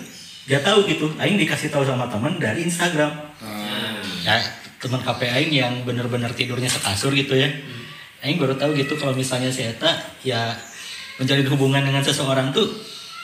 [0.49, 3.13] dia tahu gitu, Aing dikasih tahu sama teman dari Instagram,
[4.25, 4.41] ya
[4.81, 7.53] teman KP Aing yang bener-bener tidurnya sekasur gitu ya,
[8.25, 9.93] Aing baru tahu gitu kalau misalnya si Eta
[10.25, 10.57] ya
[11.21, 12.65] menjalin hubungan dengan seseorang tuh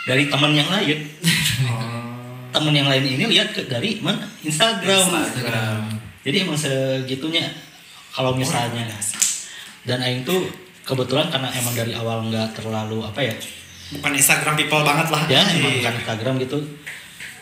[0.05, 1.09] dari teman yang lain.
[2.55, 4.31] temen yang lain ini lihat ke dari mana?
[4.47, 5.03] Instagram.
[6.22, 7.51] Jadi emang segitunya.
[8.14, 8.87] Kalau misalnya.
[9.83, 10.47] Dan Aing tuh
[10.85, 13.35] kebetulan karena emang dari awal nggak terlalu apa ya
[13.85, 15.22] Bukan Instagram people banget lah.
[15.26, 15.76] ya emang Iya.
[15.80, 16.59] bukan Instagram gitu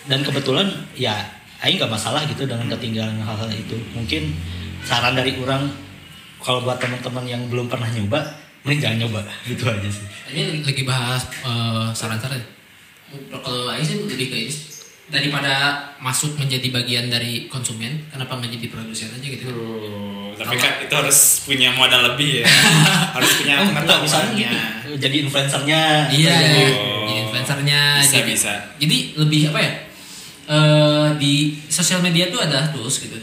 [0.05, 1.15] dan kebetulan ya
[1.59, 4.35] Aing nggak masalah gitu dengan ketinggalan hal-hal itu mungkin
[4.83, 5.71] saran dari orang
[6.39, 8.19] kalau buat teman-teman yang belum pernah nyoba
[8.63, 9.21] mending jangan nyoba
[9.51, 12.43] gitu aja sih Ini lagi bahas eh, saran-saran.
[13.29, 14.55] Kalau Aing sih lebih ke ini
[15.07, 15.53] daripada
[15.99, 19.45] masuk menjadi bagian dari konsumen, kenapa nggak jadi produsen aja gitu?
[19.45, 22.47] Aduh, tapi kan itu harus punya modal lebih ya.
[23.17, 24.51] harus punya Oh, enggak, misalnya pengetahuannya.
[24.85, 26.45] gitu jadi influencernya Iya, gitu.
[26.45, 27.05] jadi, Oh.
[27.09, 27.81] jadi influencernya.
[27.99, 28.53] Bisa, jadi, bisa.
[28.79, 29.73] Jadi lebih apa ya?
[30.43, 31.35] eh di
[31.71, 33.15] sosial media tuh ada tools gitu.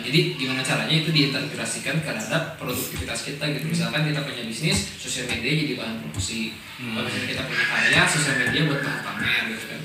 [0.00, 3.70] Jadi gimana caranya itu diintegrasikan ke terhadap produktivitas kita gitu.
[3.70, 6.50] Misalkan kita punya bisnis, sosial media jadi bahan promosi.
[6.76, 9.80] Kalau misalnya kita punya karya, sosial media buat bahan pamer gitu kan.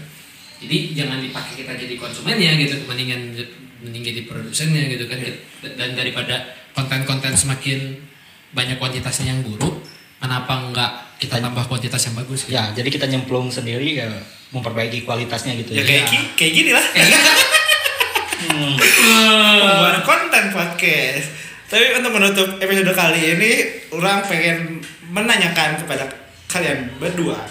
[0.65, 3.21] Jadi jangan dipakai kita jadi konsumennya gitu, mendingan
[3.85, 5.21] mending jadi produsennya gitu kan.
[5.61, 7.95] Dan daripada konten-konten semakin
[8.51, 9.85] banyak kuantitasnya yang buruk,
[10.17, 12.53] kenapa enggak kita tambah kuantitas yang bagus gitu?
[12.53, 14.11] ya jadi kita nyemplung sendiri ya
[14.51, 16.85] memperbaiki kualitasnya gitu Ya ya, kayak ki- kayak gini lah.
[18.45, 18.75] Hmm.
[19.61, 21.27] Pembuat konten podcast.
[21.65, 23.51] Tapi untuk menutup episode kali ini,
[23.91, 24.79] orang pengen
[25.09, 26.05] menanyakan kepada
[26.45, 27.41] kalian berdua.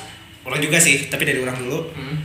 [0.45, 1.91] Orang juga sih, tapi dari orang dulu.
[1.93, 2.17] Hmm.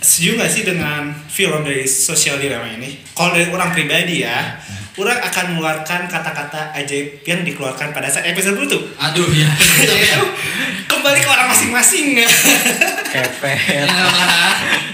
[0.00, 3.04] Setuju gak sih dengan film dari sosial dilema ini?
[3.12, 4.56] Kalau dari orang pribadi ya,
[4.96, 8.80] orang akan mengeluarkan kata-kata ajaib yang dikeluarkan pada saat episode itu.
[8.96, 9.48] Aduh ya.
[10.90, 12.24] Kembali ke orang masing-masing.
[13.10, 13.90] kepet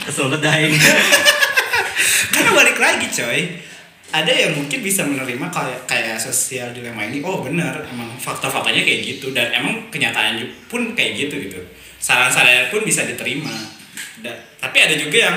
[0.07, 0.73] kesel bedain
[2.33, 3.41] Karena balik lagi coy
[4.15, 9.03] ada yang mungkin bisa menerima kayak kayak sosial dilema ini oh bener emang fakta-faktanya kayak
[9.03, 10.41] gitu dan emang kenyataan
[10.71, 11.61] pun kayak gitu gitu
[11.99, 13.53] saran-saran pun bisa diterima
[14.21, 15.37] Da- tapi ada juga yang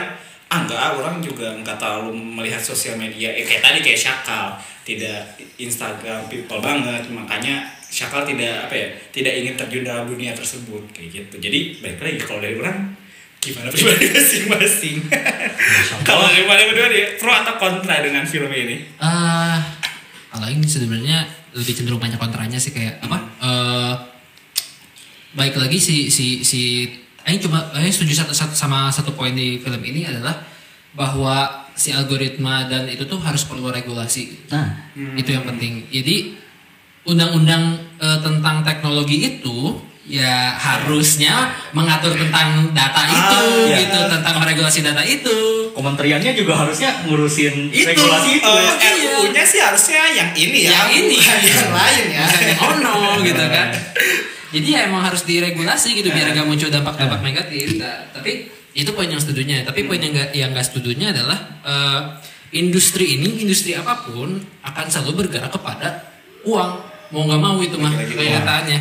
[0.50, 3.30] ah enggak orang juga nggak terlalu melihat sosial media.
[3.30, 4.58] Eh, kayak tadi kayak Syakal.
[4.82, 5.22] Tidak
[5.62, 11.10] Instagram people banget makanya Syakal tidak apa ya tidak ingin terjun dalam dunia tersebut kayak
[11.14, 11.36] gitu.
[11.38, 12.98] Jadi baik lagi kalau dari orang
[13.40, 14.98] gimana pribadi masing-masing?
[16.02, 18.84] Kalau dari mana berdua dia pro atau kontra dengan film ini?
[18.98, 19.62] Ah,
[20.30, 21.24] kalau ini sebenarnya
[21.54, 23.18] lebih cenderung banyak kontranya sih kayak apa?
[23.40, 23.94] Eh
[25.30, 26.90] baik lagi si si si
[27.24, 30.40] Aing cuma Aing setuju satu, satu sama satu poin di film ini adalah
[30.92, 34.50] bahwa si algoritma dan itu tuh harus perlu regulasi.
[34.50, 35.88] nah Itu yang penting.
[35.88, 36.36] Jadi
[37.04, 37.64] undang-undang
[37.98, 43.78] eh, tentang teknologi itu ya harusnya mengatur tentang data itu Ah, iya.
[43.80, 45.70] gitu, tentang meregulasi data itu.
[45.70, 47.88] kementeriannya juga harusnya ngurusin Itu.
[47.88, 48.74] regulasi itu Oh, ya.
[48.76, 48.90] Iya.
[49.16, 52.22] RUU-nya sih harusnya yang ini ya, yang ini bukan yang lain ya.
[52.26, 53.68] bukan yang ono gitu kan
[54.50, 57.78] jadi ya emang harus diregulasi gitu biar gak muncul dampak-dampak negatif.
[57.78, 59.62] Nah, tapi itu poin yang setujunya.
[59.62, 62.02] Tapi poin yang gak yang gak setujunya adalah eh,
[62.58, 66.02] industri ini industri apa pun akan selalu bergerak kepada
[66.50, 66.72] uang.
[67.10, 68.80] Mau nggak mau itu mah kenyataannya.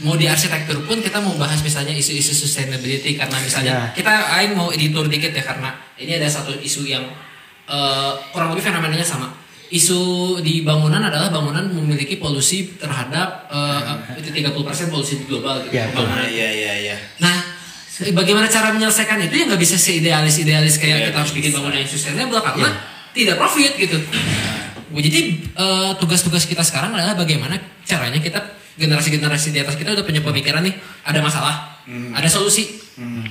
[0.00, 3.84] Mau di arsitektur pun kita mau bahas misalnya isu-isu sustainability karena misalnya Ya.
[3.92, 7.04] kita aing mau editor dikit ya karena ini ada satu isu yang
[7.68, 9.28] eh, kurang lebih fenomenanya sama
[9.70, 10.00] isu
[10.42, 14.50] di bangunan adalah bangunan memiliki polusi terhadap eh, itu 30%
[14.90, 16.26] polusi global gitu Ya, bangunan.
[16.26, 16.96] iya iya iya.
[17.18, 17.38] Nah,
[18.10, 21.56] bagaimana cara menyelesaikan itu yang nggak bisa seidealis-idealis kayak Iya, kita harus bikin bisa.
[21.58, 22.68] bangunan yang sustainable karena
[23.10, 23.98] tidak profit gitu.
[24.90, 25.20] Jadi
[25.54, 27.54] eh, tugas-tugas kita sekarang adalah bagaimana
[27.86, 28.42] caranya kita
[28.74, 32.66] generasi-generasi di atas kita udah punya pemikiran nih ada masalah, ada solusi.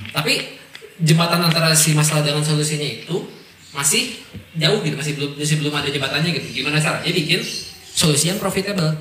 [0.08, 0.56] Tapi
[1.00, 3.16] jembatan antara si masalah dengan solusinya itu
[3.70, 4.18] masih
[4.58, 6.46] jauh gitu, masih belum masih belum ada jembatannya gitu.
[6.62, 7.40] Gimana caranya bikin
[7.90, 8.94] solusi yang profitable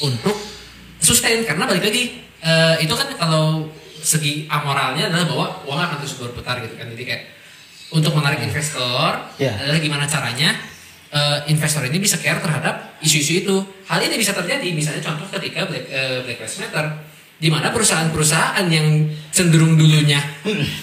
[0.00, 0.36] untuk
[0.98, 3.68] sustain karena balik lagi eh, itu kan kalau
[4.00, 7.22] segi amoralnya adalah bahwa uang akan terus berputar gitu kan jadi kayak
[7.92, 9.54] untuk menarik investor Ya.
[9.60, 10.56] adalah gimana caranya
[11.12, 13.56] eh, investor ini bisa care terhadap isu-isu itu.
[13.86, 16.86] Hal ini bisa terjadi misalnya contoh ketika Black, eh, Black Lives Matter
[17.34, 20.22] di mana perusahaan-perusahaan yang cenderung dulunya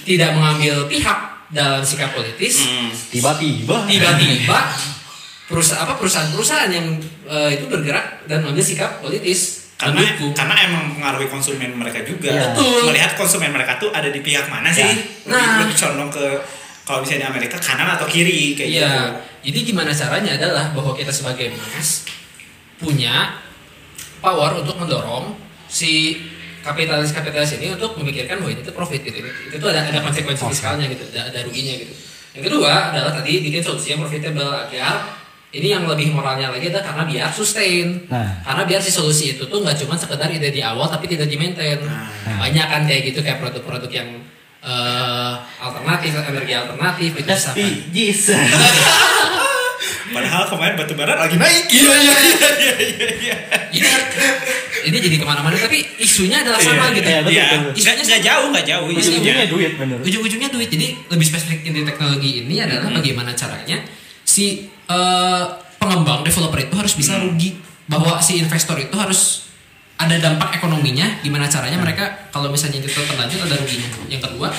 [0.07, 2.63] tidak mengambil pihak dalam sikap politis
[3.07, 3.83] Tiba-tiba.
[3.85, 4.59] tiba-tiba
[5.45, 6.87] perusahaan apa perusahaan-perusahaan yang
[7.27, 10.31] eh, itu bergerak dan mengambil sikap politis karena mendukung.
[10.31, 12.43] karena emang mengaruhi konsumen mereka juga Iya.
[12.51, 12.87] Betul.
[12.87, 14.95] melihat konsumen mereka tuh ada di pihak mana sih Ya.
[14.95, 15.59] lebih, Nah.
[15.59, 16.25] lebih condong ke
[16.81, 19.03] kalau misalnya di Amerika kanan atau kiri kayak Iya, gitu
[19.43, 22.05] jadi gimana caranya adalah bahwa kita sebagai mas
[22.77, 23.41] punya
[24.17, 25.33] power untuk mendorong
[25.65, 26.15] si
[26.61, 29.17] kapitalis-kapitalis ini untuk memikirkan bahwa ini tuh profit gitu.
[29.21, 31.93] Itu tuh ada ada konsekuensi fiskalnya gitu, ada, ada ruginya gitu.
[32.37, 35.19] Yang kedua adalah tadi bikin solusi yang profitable agar
[35.51, 38.07] ini yang lebih moralnya lagi adalah karena biar sustain.
[38.07, 38.39] Nah.
[38.47, 41.35] Karena biar si solusi itu tuh nggak cuma sekedar ide di awal tapi tidak di
[41.35, 41.75] maintain.
[42.23, 44.09] Banyak kan kayak gitu kayak produk-produk yang
[44.63, 47.55] eh, alternatif, energi alternatif itu bisa kan.
[47.59, 48.23] SDGs.
[50.11, 51.63] Padahal kemarin batu bara lagi naik.
[51.67, 53.35] Iya iya iya.
[53.71, 53.89] Iya
[54.81, 57.07] ini ini jadi ke mana-mana tapi isunya adalah sama Iya, gitu.
[57.07, 58.03] iya, betul, Iya, betul.
[58.03, 59.47] nggak jauh nggak jauh Ujung-ujungnya isunya.
[59.47, 59.97] duit bener.
[60.01, 60.69] ujung-ujungnya duit.
[60.69, 63.77] Jadi lebih spesifik di teknologi ini adalah bagaimana caranya
[64.21, 65.43] si eh,
[65.77, 67.55] pengembang developer itu harus bisa rugi.
[67.87, 69.51] Bahwa si investor itu harus
[69.95, 73.87] ada dampak ekonominya gimana caranya mereka kalau misalnya itu tetap lanjut ada ruginya.
[74.07, 74.49] Yang kedua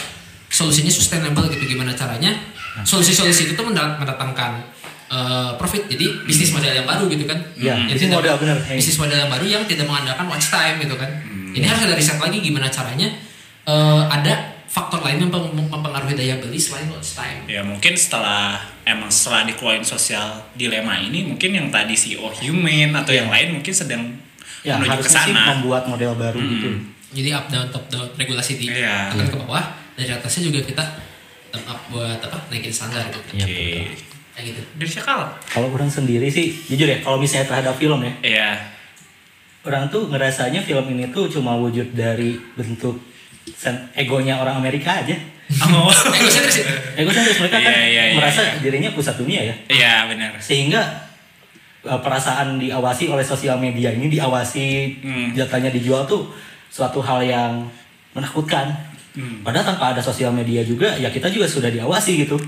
[0.46, 2.30] solusinya sustainable gitu gimana caranya.
[2.82, 4.64] Solusi-solusi itu tuh mendat- mendatangkan
[5.12, 5.84] eh, profit.
[5.86, 7.38] Jadi bisnis model yang baru gitu kan.
[7.54, 8.56] Yang bisnis model bener.
[8.66, 11.10] bisnis model yang baru yang tidak mengandalkan watch time gitu kan.
[11.52, 13.12] Ini harus ada riset lagi gimana caranya
[13.62, 14.34] eh, ada
[14.66, 17.44] faktor lain yang mem- mempengaruhi daya beli selain watch time.
[17.44, 23.12] Ya mungkin setelah emang setelah dikeluarin sosial dilema ini mungkin yang tadi CEO human atau
[23.12, 24.02] yang lain mungkin sedang
[24.62, 25.52] Ya, menuju ke sana.
[25.52, 26.70] membuat model baru gitu.
[27.10, 29.10] jadi up down top down regulasi di Iya.
[29.10, 30.84] akan ke bawah dari atasnya juga kita
[31.52, 33.70] up buat apa naikin standar gitu Iya, Oke.
[34.32, 38.12] Kayak gitu dari Syakal Kalau orang sendiri sih, jujur ya, kalau misalnya terhadap film ya,
[38.22, 38.50] Iya.
[39.62, 42.98] orang tuh ngerasanya film ini tuh cuma wujud dari bentuk
[43.94, 45.14] egonya orang Amerika aja.
[45.68, 45.92] Oh.
[46.16, 46.66] egosentris ya?
[47.04, 48.54] Egosentris mereka kan Iya, iya, iya, merasa iya.
[48.58, 49.54] dirinya pusat dunia ya.
[49.68, 50.32] Iya benar.
[50.40, 50.80] Sehingga
[51.84, 54.66] uh, perasaan diawasi oleh sosial media ini diawasi
[55.04, 55.28] Hmm.
[55.36, 56.32] datanya dijual tuh
[56.72, 57.68] suatu hal yang
[58.16, 58.72] menakutkan.
[59.12, 59.44] Hmm.
[59.44, 62.40] Padahal tanpa ada sosial media juga ya kita juga sudah diawasi gitu.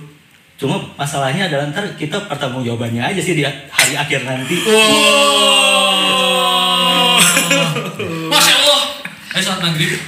[0.54, 4.56] Cuma masalahnya adalah ntar kita pertanggung jawabannya aja sih di hari akhir nanti.
[8.30, 8.82] masya allah.
[9.34, 9.98] Ayo sholat maghrib